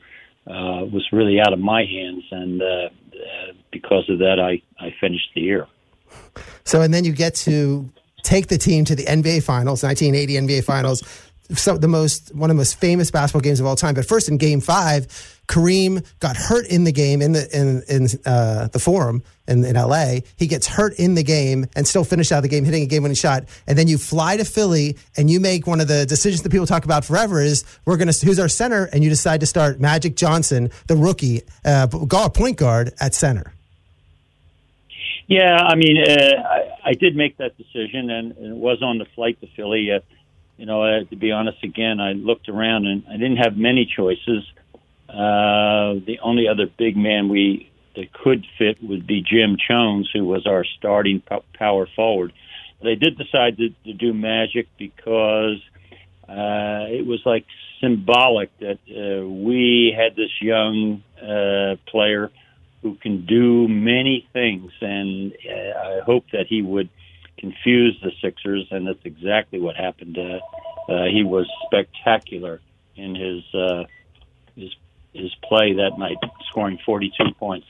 [0.46, 4.62] uh, it was really out of my hands, and uh, uh, because of that, I,
[4.84, 5.66] I finished the year.
[6.64, 7.88] So, and then you get to
[8.22, 11.02] take the team to the NBA Finals, 1980 NBA Finals
[11.48, 13.94] the most one of the most famous basketball games of all time.
[13.94, 15.06] But first, in Game Five,
[15.46, 19.76] Kareem got hurt in the game in the in in uh, the Forum in, in
[19.76, 20.22] L.A.
[20.36, 23.14] He gets hurt in the game and still finished out the game, hitting a game-winning
[23.14, 23.44] shot.
[23.66, 26.66] And then you fly to Philly and you make one of the decisions that people
[26.66, 29.80] talk about forever: is we're going to who's our center, and you decide to start
[29.80, 33.52] Magic Johnson, the rookie, uh, point guard at center.
[35.26, 38.98] Yeah, I mean, uh, I, I did make that decision, and, and it was on
[38.98, 39.90] the flight to Philly.
[39.90, 40.00] Uh,
[40.56, 43.86] you know, uh, to be honest, again, I looked around and I didn't have many
[43.86, 44.44] choices.
[45.08, 50.24] Uh, the only other big man we that could fit would be Jim Chones, who
[50.24, 51.22] was our starting
[51.54, 52.32] power forward.
[52.82, 55.60] They did decide to, to do Magic because
[56.28, 57.46] uh, it was like
[57.80, 62.30] symbolic that uh, we had this young uh, player
[62.82, 66.90] who can do many things, and uh, I hope that he would
[67.44, 70.16] confuse the Sixers, and that's exactly what happened.
[70.16, 70.40] Uh,
[70.90, 72.60] uh, he was spectacular
[72.96, 73.84] in his uh,
[74.56, 74.74] his
[75.12, 76.16] his play that night,
[76.48, 77.66] scoring 42 points.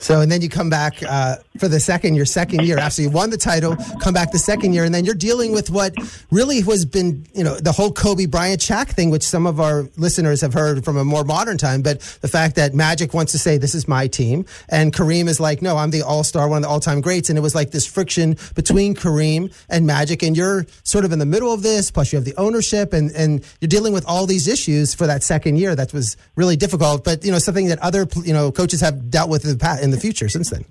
[0.00, 3.10] So, and then you come back uh, for the second, your second year after you
[3.10, 5.94] won the title, come back the second year, and then you're dealing with what
[6.30, 9.88] really has been, you know, the whole Kobe Bryant Shaq thing, which some of our
[9.96, 11.82] listeners have heard from a more modern time.
[11.82, 15.40] But the fact that Magic wants to say, this is my team, and Kareem is
[15.40, 17.28] like, no, I'm the all star, one of the all time greats.
[17.28, 21.18] And it was like this friction between Kareem and Magic, and you're sort of in
[21.18, 24.26] the middle of this, plus you have the ownership, and, and you're dealing with all
[24.26, 25.74] these issues for that second year.
[25.74, 29.30] That was really difficult, but, you know, something that other, you know, coaches have dealt
[29.30, 30.64] with in the future since then.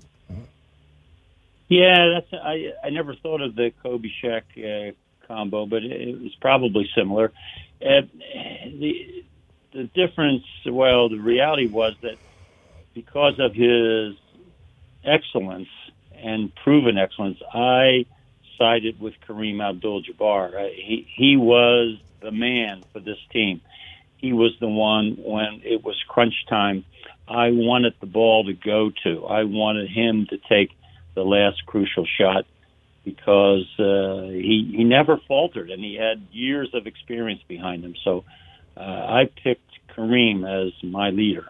[1.68, 2.72] Yeah, that's I.
[2.82, 4.92] I never thought of the Kobe Shaq uh,
[5.26, 7.30] combo, but it, it was probably similar.
[7.84, 8.02] Uh,
[8.64, 9.24] the
[9.72, 12.16] the difference, well, the reality was that
[12.94, 14.16] because of his
[15.04, 15.68] excellence
[16.16, 18.06] and proven excellence, I
[18.56, 20.54] sided with Kareem Abdul-Jabbar.
[20.54, 23.60] Uh, he he was the man for this team.
[24.16, 26.84] He was the one when it was crunch time.
[27.28, 29.26] I wanted the ball to go to.
[29.26, 30.70] I wanted him to take
[31.14, 32.46] the last crucial shot
[33.04, 37.94] because uh, he he never faltered and he had years of experience behind him.
[38.04, 38.24] So
[38.76, 41.48] uh, I picked Kareem as my leader.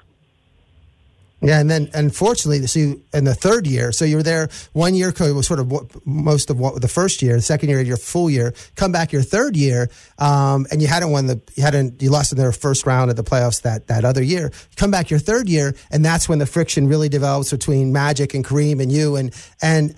[1.41, 4.95] Yeah, and then unfortunately, so you, in the third year, so you were there one
[4.95, 7.97] year, was sort of what, most of what the first year, the second year, your
[7.97, 8.53] full year.
[8.75, 12.33] Come back your third year, um, and you hadn't won the, you hadn't, you lost
[12.33, 14.51] in their first round of the playoffs that that other year.
[14.75, 18.45] Come back your third year, and that's when the friction really develops between Magic and
[18.45, 19.33] Kareem and you, and
[19.63, 19.95] and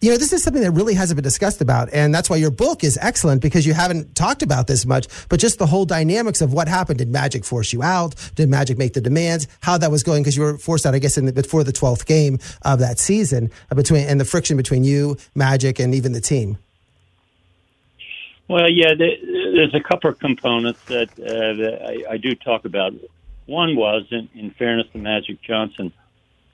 [0.00, 2.52] you know this is something that really hasn't been discussed about, and that's why your
[2.52, 6.40] book is excellent because you haven't talked about this much, but just the whole dynamics
[6.40, 6.98] of what happened.
[6.98, 8.14] Did Magic force you out?
[8.36, 9.48] Did Magic make the demands?
[9.60, 11.72] How that was going because you were forced out, I guess, in the, before the
[11.72, 16.12] 12th game of that season uh, between and the friction between you, Magic, and even
[16.12, 16.58] the team.
[18.48, 22.92] Well, yeah, there's a couple of components that, uh, that I, I, do talk about.
[23.46, 25.92] One was, in, in fairness to Magic Johnson,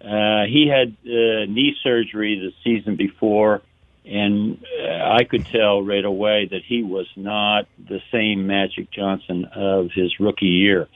[0.01, 3.63] uh, he had uh, knee surgery the season before,
[4.05, 9.47] and uh, I could tell right away that he was not the same Magic Johnson
[9.47, 10.89] of his rookie year.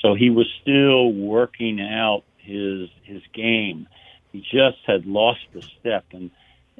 [0.00, 3.88] So he was still working out his his game.
[4.32, 6.30] He just had lost a step, and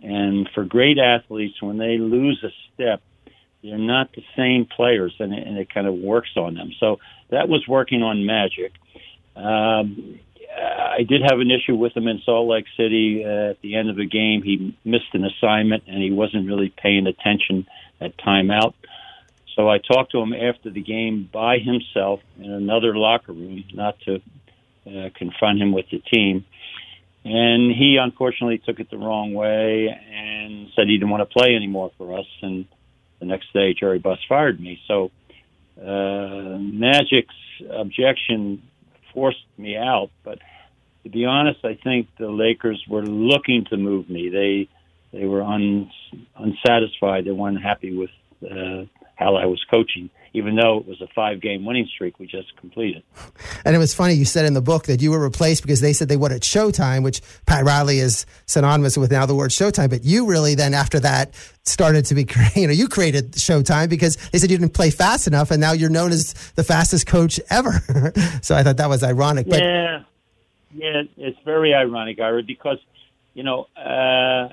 [0.02, 3.02] and for great athletes, when they lose a step,
[3.62, 6.72] they're not the same players, and it, and it kind of works on them.
[6.78, 6.98] So
[7.30, 8.72] that was working on Magic.
[9.34, 10.20] Um,
[10.56, 13.90] I did have an issue with him in Salt Lake City uh, at the end
[13.90, 14.42] of the game.
[14.42, 17.66] He missed an assignment, and he wasn't really paying attention
[18.00, 18.74] at timeout.
[19.54, 23.98] So I talked to him after the game by himself in another locker room, not
[24.00, 24.20] to
[24.86, 26.44] uh, confront him with the team.
[27.24, 31.56] And he unfortunately took it the wrong way and said he didn't want to play
[31.56, 32.26] anymore for us.
[32.40, 32.66] And
[33.18, 34.80] the next day, Jerry Buss fired me.
[34.86, 35.10] So
[35.80, 37.34] uh, Magic's
[37.68, 38.62] objection
[39.12, 40.10] forced me out.
[40.22, 40.38] But
[41.02, 44.28] to be honest, I think the Lakers were looking to move me.
[44.28, 44.68] They
[45.16, 45.90] they were un,
[46.36, 47.24] unsatisfied.
[47.24, 48.10] They weren't happy with
[48.44, 48.84] uh,
[49.16, 52.54] how I was coaching even though it was a five game winning streak we just
[52.58, 53.02] completed.
[53.64, 55.94] And it was funny, you said in the book that you were replaced because they
[55.94, 59.88] said they wanted Showtime, which Pat Riley is synonymous with now the word Showtime.
[59.88, 64.16] But you really then, after that, started to be, you know, you created Showtime because
[64.30, 67.40] they said you didn't play fast enough and now you're known as the fastest coach
[67.48, 67.72] ever.
[68.42, 69.48] so I thought that was ironic.
[69.48, 70.02] But, yeah.
[70.74, 72.76] Yeah, it's very ironic, Ira, because,
[73.32, 74.50] you know, uh,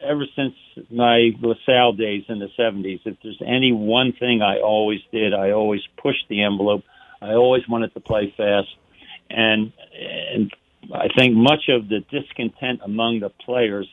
[0.00, 0.54] ever since
[0.90, 5.52] my LaSalle days in the 70s, if there's any one thing I always did, I
[5.52, 6.84] always pushed the envelope.
[7.20, 8.68] I always wanted to play fast.
[9.30, 9.72] And,
[10.30, 10.52] and
[10.94, 13.88] I think much of the discontent among the players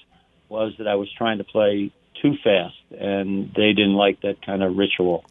[0.49, 1.91] was that I was trying to play
[2.21, 5.25] too fast, and they didn't like that kind of ritual.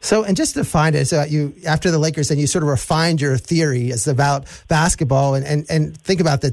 [0.00, 2.68] So, and just to find it, so you after the Lakers, and you sort of
[2.68, 6.50] refined your theory as about basketball, and and, and think about the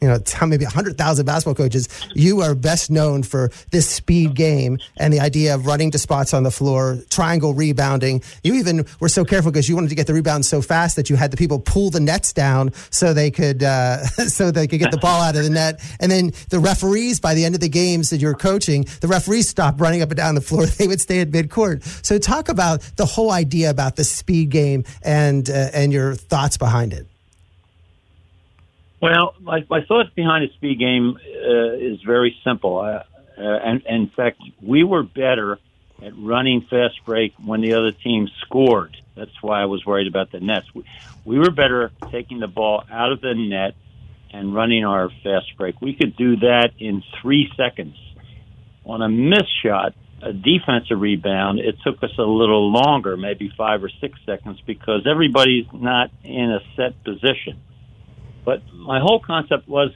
[0.00, 5.12] you know, maybe 100,000 basketball coaches, you are best known for this speed game and
[5.12, 8.22] the idea of running to spots on the floor, triangle rebounding.
[8.42, 11.10] You even were so careful because you wanted to get the rebound so fast that
[11.10, 14.78] you had the people pull the nets down so they could, uh, so they could
[14.78, 15.80] get the ball out of the net.
[16.00, 19.48] And then the referees, by the end of the games that you're coaching, the referees
[19.48, 20.66] stopped running up and down the floor.
[20.80, 21.82] They would stay at midcourt.
[22.06, 26.56] So talk about the whole idea about the speed game and, uh, and your thoughts
[26.56, 27.09] behind it.
[29.00, 32.78] Well, my, my thoughts behind the speed game uh, is very simple.
[32.78, 33.02] Uh,
[33.38, 35.58] uh, and, and in fact, we were better
[36.02, 38.96] at running fast break when the other team scored.
[39.16, 40.66] That's why I was worried about the nets.
[40.74, 40.84] We,
[41.24, 43.74] we were better taking the ball out of the net
[44.32, 45.80] and running our fast break.
[45.80, 47.96] We could do that in three seconds.
[48.84, 53.82] On a missed shot, a defensive rebound, it took us a little longer, maybe five
[53.82, 57.60] or six seconds, because everybody's not in a set position.
[58.44, 59.90] But my whole concept was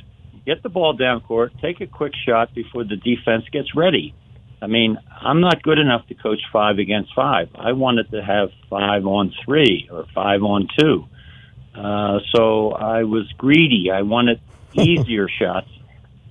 [0.46, 4.14] get the ball down court, take a quick shot before the defense gets ready.
[4.60, 7.48] I mean, I'm not good enough to coach five against five.
[7.54, 11.04] I wanted to have five on three or five on two.
[11.74, 13.90] Uh, so I was greedy.
[13.92, 14.40] I wanted
[14.72, 15.68] easier shots.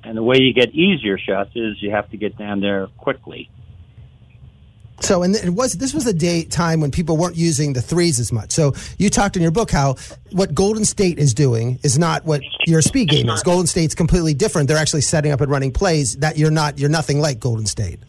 [0.03, 3.49] And the way you get easier shots is you have to get down there quickly.
[4.99, 8.19] So, and it was this was a day time when people weren't using the threes
[8.19, 8.51] as much.
[8.51, 9.95] So, you talked in your book how
[10.31, 13.43] what Golden State is doing is not what your speed game is.
[13.43, 14.67] Golden State's completely different.
[14.67, 16.79] They're actually setting up and running plays that you're not.
[16.79, 17.99] You're nothing like Golden State.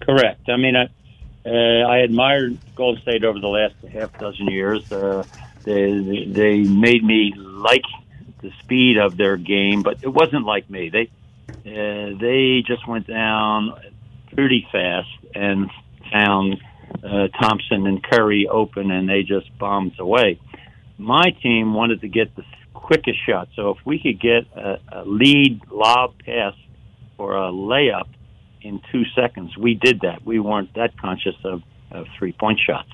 [0.00, 0.48] Correct.
[0.48, 0.88] I mean, I,
[1.46, 4.90] uh, I admired Golden State over the last half dozen years.
[4.90, 5.24] Uh,
[5.64, 7.84] they they made me like
[8.42, 10.88] the speed of their game, but it wasn't like me.
[10.88, 11.10] They
[11.66, 13.74] uh, they just went down
[14.34, 15.70] pretty fast and
[16.12, 16.56] found
[17.04, 20.40] uh, Thompson and Curry open, and they just bombed away.
[20.98, 25.04] My team wanted to get the quickest shot, so if we could get a, a
[25.04, 26.54] lead lob pass
[27.16, 28.08] or a layup
[28.62, 30.24] in two seconds, we did that.
[30.24, 32.90] We weren't that conscious of, of three point shots.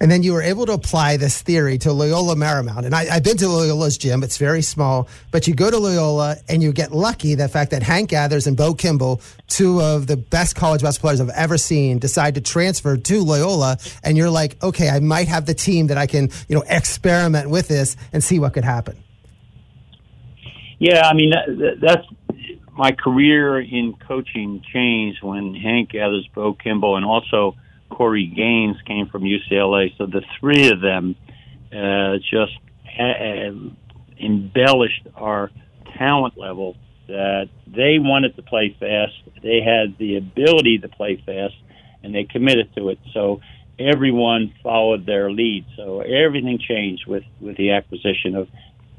[0.00, 2.84] And then you were able to apply this theory to Loyola Marymount.
[2.84, 4.22] And I, have been to Loyola's gym.
[4.22, 7.82] It's very small, but you go to Loyola and you get lucky the fact that
[7.82, 12.00] Hank Gathers and Bo Kimble, two of the best college basketball players I've ever seen,
[12.00, 13.78] decide to transfer to Loyola.
[14.02, 17.48] And you're like, okay, I might have the team that I can, you know, experiment
[17.48, 19.02] with this and see what could happen.
[20.78, 22.06] Yeah, I mean, that, that's
[22.76, 27.56] my career in coaching changed when Hank Gathers, Bo Kimble, and also
[27.94, 29.96] Corey Gaines came from UCLA.
[29.96, 31.14] So the three of them
[31.72, 32.52] uh, just
[32.98, 33.50] uh,
[34.20, 35.50] embellished our
[35.96, 36.76] talent level.
[37.06, 41.54] That they wanted to play fast, they had the ability to play fast,
[42.02, 42.98] and they committed to it.
[43.12, 43.42] So
[43.78, 45.66] everyone followed their lead.
[45.76, 48.48] So everything changed with with the acquisition of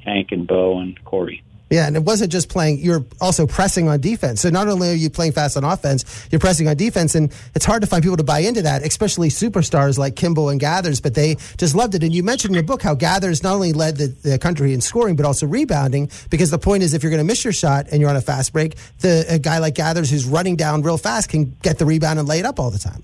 [0.05, 1.43] Hank and Bo and Corey.
[1.67, 4.41] Yeah, and it wasn't just playing, you're also pressing on defense.
[4.41, 7.65] So not only are you playing fast on offense, you're pressing on defense, and it's
[7.65, 11.15] hard to find people to buy into that, especially superstars like Kimble and Gathers, but
[11.15, 12.03] they just loved it.
[12.03, 14.81] And you mentioned in your book how Gathers not only led the, the country in
[14.81, 17.87] scoring, but also rebounding, because the point is if you're going to miss your shot
[17.91, 20.99] and you're on a fast break, the a guy like Gathers who's running down real
[20.99, 23.01] fast can get the rebound and lay it up all the time.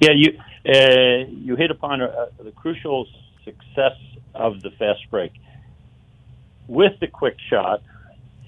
[0.00, 0.36] Yeah, you,
[0.66, 3.06] uh, you hit upon uh, the crucial
[3.44, 3.96] success
[4.34, 5.32] of the fast break
[6.68, 7.82] with the quick shot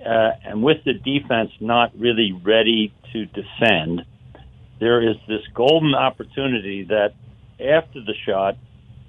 [0.04, 4.04] uh, and with the defense not really ready to defend,
[4.78, 7.14] there is this golden opportunity that
[7.58, 8.56] after the shot,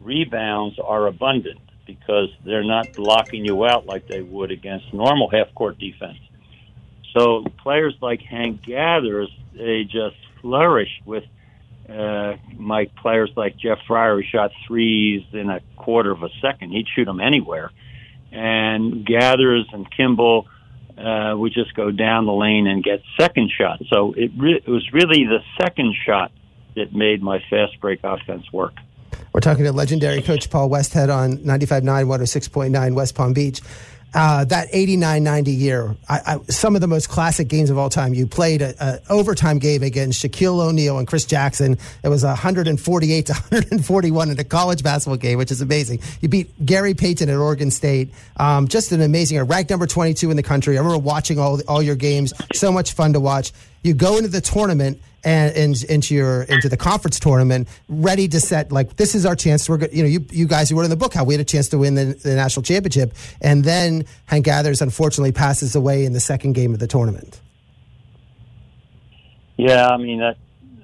[0.01, 5.53] rebounds are abundant because they're not blocking you out like they would against normal half
[5.53, 6.17] court defense.
[7.15, 11.23] So players like Hank Gathers, they just flourished with
[11.89, 16.71] uh, my players like Jeff Fryer, who shot threes in a quarter of a second.
[16.71, 17.71] He'd shoot them anywhere
[18.31, 20.47] and Gathers and Kimble
[20.97, 23.83] uh, would just go down the lane and get second shots.
[23.89, 26.31] So it, re- it was really the second shot
[26.75, 28.73] that made my fast break offense work.
[29.33, 33.61] We're talking to legendary coach Paul Westhead on 95.9, 106.9 West Palm Beach
[34.13, 37.89] uh, that 89 90 year, I, I, some of the most classic games of all
[37.89, 38.13] time.
[38.13, 41.77] You played an overtime game against Shaquille O'Neal and Chris Jackson.
[42.03, 46.01] It was 148 to 141 in a college basketball game, which is amazing.
[46.19, 48.09] You beat Gary Payton at Oregon State.
[48.37, 50.77] Um, just an amazing, ranked number 22 in the country.
[50.77, 52.33] I remember watching all, all your games.
[52.53, 53.53] So much fun to watch.
[53.83, 58.39] You go into the tournament and, and into your into the conference tournament, ready to
[58.39, 59.67] set like this is our chance.
[59.69, 61.45] We're you know you you guys who wrote in the book how we had a
[61.45, 66.13] chance to win the, the national championship, and then Hank Gathers unfortunately passes away in
[66.13, 67.39] the second game of the tournament.
[69.57, 70.37] Yeah, I mean that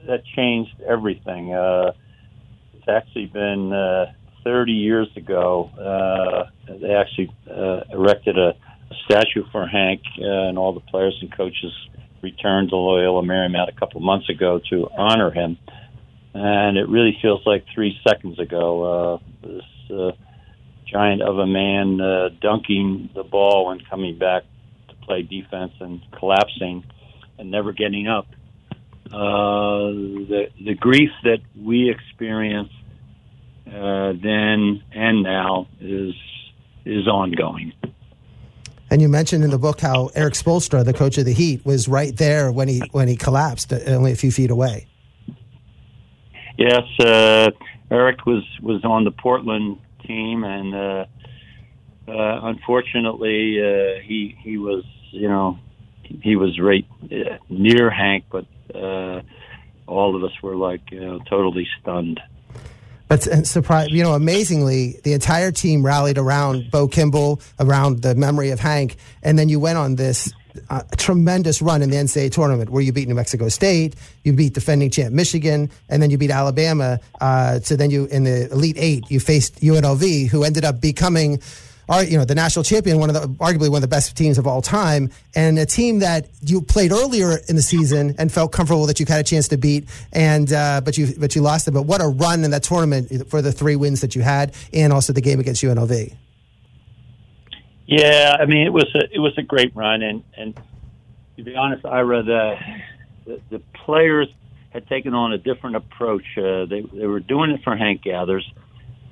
[0.08, 1.54] that changed everything.
[1.54, 1.93] Uh,
[2.76, 5.70] it's actually been uh, 30 years ago.
[5.78, 8.50] Uh, they actually uh, erected a,
[8.89, 11.74] a statue for Hank uh, and all the players and coaches
[12.22, 15.57] returned to Loyola Marymount a couple months ago to honor him,
[16.34, 19.20] and it really feels like three seconds ago.
[19.43, 20.11] Uh, this uh,
[20.86, 24.43] giant of a man uh, dunking the ball and coming back
[24.89, 26.84] to play defense and collapsing
[27.38, 28.28] and never getting up.
[29.07, 29.91] Uh,
[30.28, 32.72] the the grief that we experience
[33.68, 36.13] uh, then and now is
[36.86, 37.74] is ongoing.
[38.89, 41.88] And you mentioned in the book how Erik Spoelstra, the coach of the Heat, was
[41.88, 44.88] right there when he when he collapsed, uh, only a few feet away.
[46.57, 47.51] Yes, uh,
[47.91, 51.05] Erik was was on the Portland team, and uh,
[52.07, 55.59] uh, unfortunately, uh, he he was you know
[56.03, 59.21] he was right uh, near Hank, but uh,
[59.85, 62.19] all of us were like you know totally stunned.
[63.08, 68.49] But surprise, you know, amazingly, the entire team rallied around Bo Kimble, around the memory
[68.49, 70.34] of Hank, and then you went on this
[70.70, 74.53] uh, tremendous run in the NCAA tournament where you beat New Mexico State, you beat
[74.53, 76.99] defending champ Michigan, and then you beat Alabama.
[77.22, 81.39] Uh, so then you in the Elite Eight, you faced UNLV, who ended up becoming
[81.89, 84.38] are you know the national champion, one of the arguably one of the best teams
[84.38, 88.51] of all time, and a team that you played earlier in the season and felt
[88.51, 91.65] comfortable that you had a chance to beat, and uh, but you but you lost
[91.65, 91.73] them.
[91.73, 94.91] But what a run in that tournament for the three wins that you had, and
[94.91, 96.15] also the game against UNLV.
[97.85, 100.59] Yeah, I mean it was a it was a great run, and and
[101.38, 102.55] to be honest, Ira, the
[103.25, 104.27] the, the players
[104.71, 106.25] had taken on a different approach.
[106.38, 108.49] Uh, they they were doing it for Hank Gathers,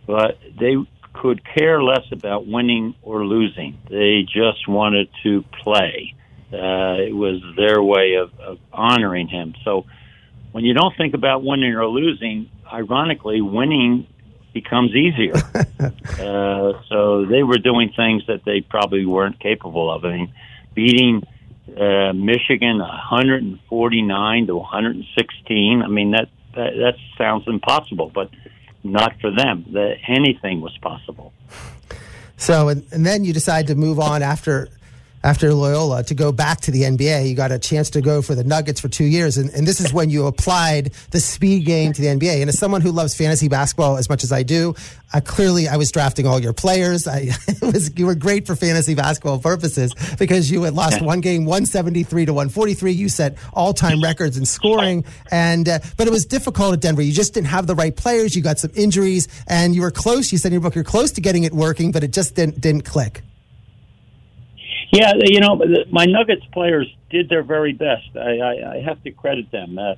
[0.05, 0.75] but they
[1.21, 3.79] could care less about winning or losing.
[3.89, 6.13] They just wanted to play.
[6.51, 9.55] Uh, it was their way of, of honoring him.
[9.63, 9.85] So
[10.51, 14.07] when you don't think about winning or losing, ironically, winning
[14.53, 15.35] becomes easier.
[15.79, 20.05] uh, so they were doing things that they probably weren't capable of.
[20.05, 20.33] I mean,
[20.73, 21.23] beating
[21.77, 25.81] uh, Michigan 149 to 116.
[25.81, 28.29] I mean that, that that sounds impossible, but
[28.85, 29.65] not for them.
[29.73, 31.33] That anything was possible.
[32.37, 34.69] So, and, and then you decide to move on after
[35.25, 37.27] after Loyola to go back to the NBA.
[37.27, 39.37] You got a chance to go for the Nuggets for two years.
[39.37, 42.41] And, and, this is when you applied the speed game to the NBA.
[42.41, 44.75] And as someone who loves fantasy basketball as much as I do,
[45.13, 47.07] uh, clearly I was drafting all your players.
[47.07, 47.29] I,
[47.63, 52.25] was, you were great for fantasy basketball purposes because you had lost one game 173
[52.27, 52.91] to 143.
[52.91, 55.05] You set all time records in scoring.
[55.31, 57.01] And, uh, but it was difficult at Denver.
[57.01, 58.35] You just didn't have the right players.
[58.35, 60.31] You got some injuries and you were close.
[60.31, 62.61] You said in your book, you're close to getting it working, but it just didn't,
[62.61, 63.23] didn't click.
[64.91, 65.61] Yeah, you know,
[65.91, 68.15] my Nuggets players did their very best.
[68.15, 69.77] I, I, I have to credit them.
[69.77, 69.95] Uh,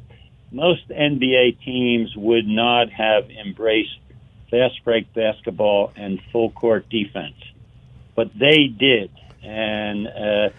[0.52, 4.00] most NBA teams would not have embraced
[4.50, 7.36] fast break basketball and full court defense,
[8.16, 9.12] but they did.
[9.44, 10.50] And uh,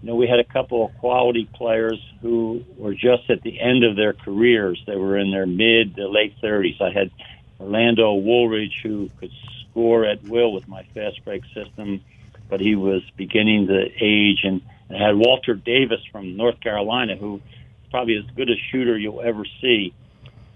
[0.00, 3.84] you know, we had a couple of quality players who were just at the end
[3.84, 4.82] of their careers.
[4.86, 6.76] They were in their mid to late thirties.
[6.80, 7.10] I had
[7.58, 9.30] Orlando Woolridge, who could
[9.70, 12.00] score at will with my fast break system
[12.48, 17.36] but he was beginning to age and, and had Walter Davis from North Carolina, who
[17.36, 19.94] is probably as good a shooter you'll ever see.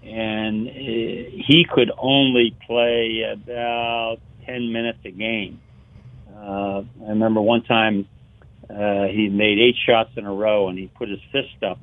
[0.03, 5.59] And uh, he could only play about 10 minutes a game.
[6.33, 8.07] Uh, I remember one time
[8.69, 11.79] uh, he made eight shots in a row and he put his fist up.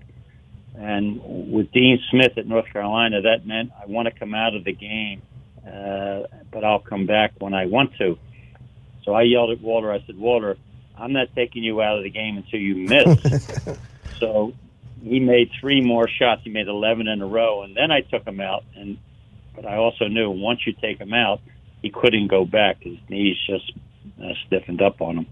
[0.74, 4.64] And with Dean Smith at North Carolina, that meant I want to come out of
[4.64, 5.22] the game,
[5.64, 8.18] uh, but I'll come back when I want to.
[9.04, 9.92] So I yelled at Walter.
[9.92, 10.56] I said, Walter,
[10.96, 13.78] I'm not taking you out of the game until you miss.
[14.18, 14.54] so
[15.02, 16.42] he made three more shots.
[16.44, 18.64] He made 11 in a row, and then I took him out.
[18.74, 18.98] And
[19.54, 21.40] but I also knew once you take him out,
[21.82, 22.82] he couldn't go back.
[22.82, 23.72] His knees just
[24.22, 25.26] uh, stiffened up on them.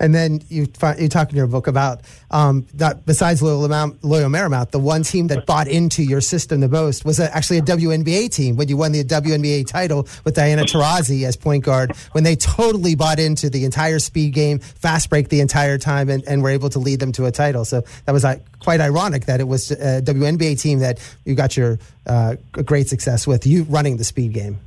[0.00, 0.66] And then you
[0.98, 2.00] you talk in your book about
[2.30, 6.68] um, that besides Loyola, Loyola Marymount, the one team that bought into your system the
[6.68, 11.24] most was actually a WNBA team when you won the WNBA title with Diana Taurasi
[11.24, 11.96] as point guard.
[12.12, 16.22] When they totally bought into the entire speed game, fast break the entire time, and,
[16.28, 17.64] and were able to lead them to a title.
[17.64, 21.56] So that was uh, quite ironic that it was a WNBA team that you got
[21.56, 24.58] your uh, great success with you running the speed game.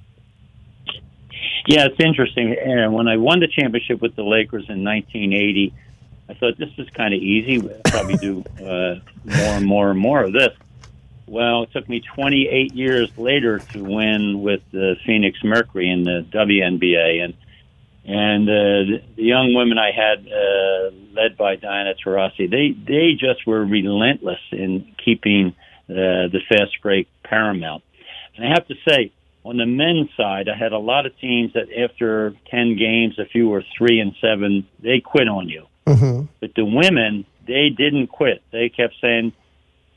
[1.68, 2.56] Yeah, it's interesting.
[2.58, 5.74] And when I won the championship with the Lakers in 1980,
[6.30, 7.60] I thought this is kind of easy.
[7.60, 10.56] We'll probably do uh, more and more and more of this.
[11.28, 16.26] Well, it took me 28 years later to win with the Phoenix Mercury in the
[16.30, 17.34] WNBA, and
[18.04, 23.46] and uh, the young women I had, uh, led by Diana Taurasi, they they just
[23.46, 25.56] were relentless in keeping
[25.90, 27.84] uh, the fast break paramount.
[28.36, 29.12] And I have to say,
[29.44, 33.34] on the men's side, I had a lot of teams that after 10 games, if
[33.34, 35.66] you were three and seven, they quit on you.
[35.88, 36.26] Mm-hmm.
[36.40, 38.44] But the women, they didn't quit.
[38.52, 39.34] They kept saying,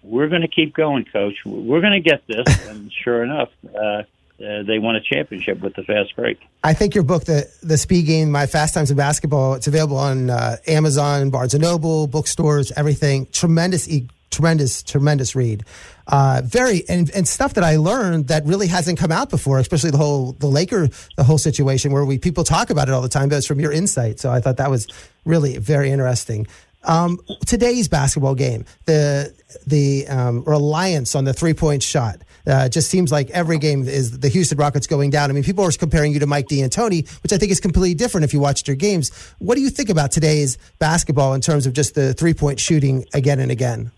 [0.03, 1.35] we're going to keep going, coach.
[1.45, 2.69] We're going to get this.
[2.69, 4.03] and sure enough, uh,
[4.43, 6.39] uh, they won a championship with the fast break.
[6.63, 9.97] I think your book, the the Speed Game, My Fast Times in Basketball, it's available
[9.97, 13.27] on uh, Amazon, Barnes and Noble, bookstores, everything.
[13.27, 15.65] Tremendous e- tremendous, tremendous read.
[16.07, 19.91] Uh, very and, and stuff that I learned that really hasn't come out before, especially
[19.91, 23.09] the whole the Laker the whole situation where we people talk about it all the
[23.09, 24.21] time, but it's from your insight.
[24.21, 24.87] So I thought that was
[25.25, 26.47] really very interesting.
[26.85, 29.35] Um, today's basketball game, the
[29.67, 32.19] the um, reliance on the three point shot.
[32.47, 35.31] Uh, just seems like every game is the Houston Rockets going down.
[35.31, 38.27] I mean, people are comparing you to Mike D'Antoni, which I think is completely different
[38.27, 39.11] if you watched your games.
[39.39, 43.07] What do you think about today's basketball in terms of just the three point shooting
[43.15, 43.93] again and again?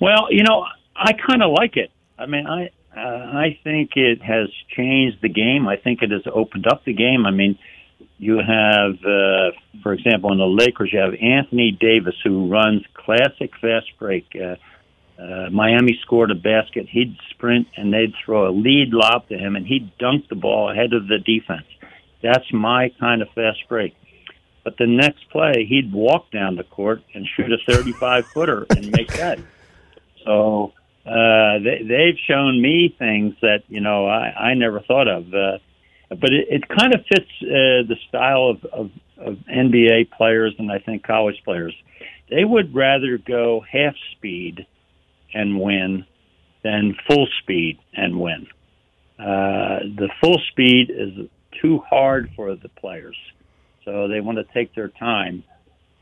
[0.00, 1.90] Well, you know, I kind of like it.
[2.18, 5.68] I mean, I uh, I think it has changed the game.
[5.68, 7.26] I think it has opened up the game.
[7.26, 7.58] I mean,
[8.18, 13.52] you have, uh, for example, in the Lakers, you have Anthony Davis who runs classic
[13.60, 14.26] fast break.
[14.34, 14.56] Uh,
[15.20, 16.88] uh, Miami scored a basket.
[16.88, 20.70] He'd sprint and they'd throw a lead lob to him, and he'd dunk the ball
[20.70, 21.66] ahead of the defense.
[22.22, 23.94] That's my kind of fast break.
[24.64, 28.90] But the next play, he'd walk down the court and shoot a 35 footer and
[28.90, 29.38] make that.
[30.24, 30.72] So
[31.06, 35.32] uh, they, they've shown me things that you know I, I never thought of.
[35.32, 35.58] Uh,
[36.10, 40.70] but it, it kind of fits uh, the style of, of, of NBA players and
[40.70, 41.74] I think college players.
[42.30, 44.66] They would rather go half speed
[45.32, 46.04] and win
[46.62, 48.46] than full speed and win.
[49.18, 51.28] Uh, the full speed is
[51.60, 53.16] too hard for the players,
[53.84, 55.42] so they want to take their time.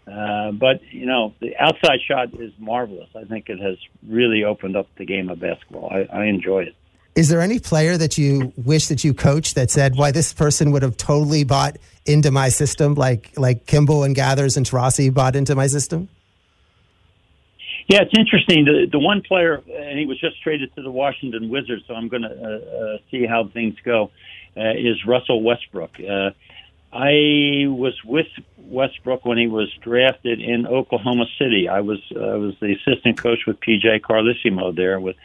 [0.06, 3.08] Uh, but you know, the outside shot is marvelous.
[3.16, 3.76] I think it has
[4.06, 5.90] really opened up the game of basketball.
[5.90, 6.76] I, I enjoy it.
[7.16, 10.70] Is there any player that you wish that you coached that said, "Why this person
[10.72, 15.34] would have totally bought into my system, like like Kimble and Gathers and Taurasi bought
[15.34, 16.08] into my system"?
[17.88, 18.64] Yeah, it's interesting.
[18.64, 22.08] The the one player, and he was just traded to the Washington Wizards, so I'm
[22.08, 24.10] going to uh, uh, see how things go.
[24.56, 25.98] Uh, is Russell Westbrook?
[26.00, 26.30] Uh,
[26.96, 28.26] I was with
[28.56, 31.68] Westbrook when he was drafted in Oklahoma City.
[31.68, 35.16] I was uh, I was the assistant coach with PJ Carlesimo there with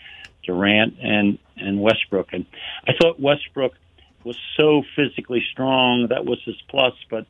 [0.43, 2.45] Durant and and Westbrook, and
[2.85, 3.73] I thought Westbrook
[4.25, 6.07] was so physically strong.
[6.09, 7.25] That was his plus, but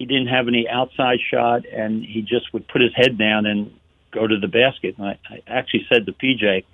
[0.00, 3.72] he didn't have any outside shot, and he just would put his head down and
[4.10, 4.96] go to the basket.
[4.98, 6.64] And I, I actually said to PJ,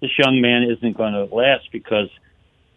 [0.00, 2.10] "This young man isn't going to last because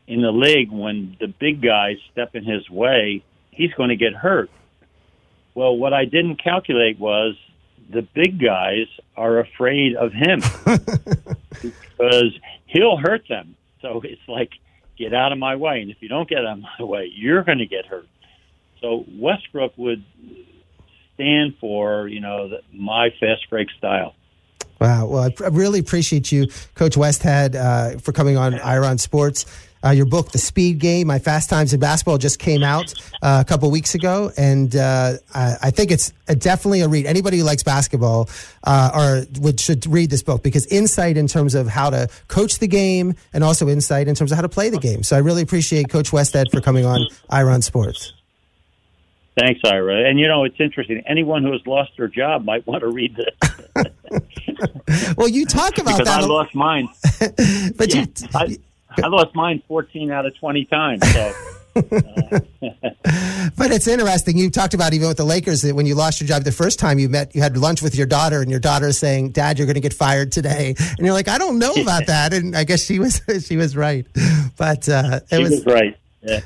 [0.07, 3.23] in the league, when the big guys step in his way,
[3.55, 4.49] he's going to get hurt."
[5.55, 7.35] Well, what I didn't calculate was
[7.89, 10.41] the big guys are afraid of him
[11.61, 13.55] because he'll hurt them.
[13.81, 14.51] So it's like,
[14.97, 15.81] get out of my way.
[15.81, 18.07] And if you don't get out of my way, you're going to get hurt.
[18.81, 20.03] So Westbrook would
[21.13, 24.15] stand for, you know, the, my fast break style.
[24.81, 25.05] Wow.
[25.05, 29.45] Well, I really appreciate you, Coach Westhead, uh, for coming on Ira on Sports.
[29.83, 33.43] Uh, your book, The Speed Game, My Fast Times in Basketball, just came out uh,
[33.45, 37.05] a couple weeks ago, and uh, I, I, think it's a, definitely a read.
[37.05, 38.29] Anybody who likes basketball
[38.63, 42.59] uh, or would should read this book because insight in terms of how to coach
[42.59, 45.03] the game and also insight in terms of how to play the game.
[45.03, 48.13] So I really appreciate Coach Westhead for coming on Ira on Sports.
[49.37, 50.07] Thanks, Ira.
[50.07, 51.01] And you know, it's interesting.
[51.07, 53.85] Anyone who has lost their job might want to read this.
[55.17, 56.21] well, you talk about because that.
[56.21, 56.87] I lost mine.
[57.75, 58.57] but yeah, you, I,
[59.01, 61.11] I lost mine 14 out of 20 times.
[61.11, 61.33] So.
[61.73, 64.37] but it's interesting.
[64.37, 66.77] You talked about even with the Lakers that when you lost your job the first
[66.77, 69.57] time you met, you had lunch with your daughter, and your daughter is saying, "Dad,
[69.57, 72.55] you're going to get fired today," and you're like, "I don't know about that." And
[72.55, 74.05] I guess she was she was right,
[74.55, 75.97] but uh, it she was, was right.
[76.23, 76.39] Yeah.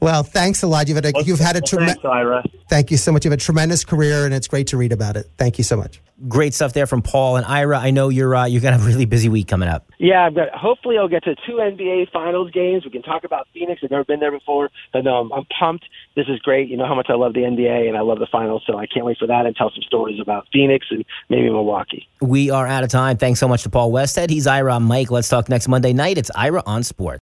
[0.00, 0.88] Well, thanks a lot.
[0.88, 1.94] You've had a, Well, you've had a well, tremendous.
[1.96, 2.44] thanks, Ira.
[2.68, 3.24] Thank you so much.
[3.24, 5.30] You've had a tremendous career, and it's great to read about it.
[5.38, 6.00] Thank you so much.
[6.28, 7.78] Great stuff there from Paul and Ira.
[7.78, 9.90] I know you're uh, you're gonna have a really busy week coming up.
[9.98, 10.50] Yeah, I've got.
[10.50, 12.84] Hopefully, I'll get to two NBA Finals games.
[12.84, 13.80] We can talk about Phoenix.
[13.82, 15.86] I've never been there before, but um, I'm pumped.
[16.16, 16.68] This is great.
[16.68, 18.86] You know how much I love the NBA and I love the finals, so I
[18.86, 22.06] can't wait for that and tell some stories about Phoenix and maybe Milwaukee.
[22.20, 23.16] We are out of time.
[23.16, 24.28] Thanks so much to Paul Westhead.
[24.28, 25.10] He's Ira on Mike.
[25.10, 26.18] Let's talk next Monday night.
[26.18, 27.18] It's Ira on Sports.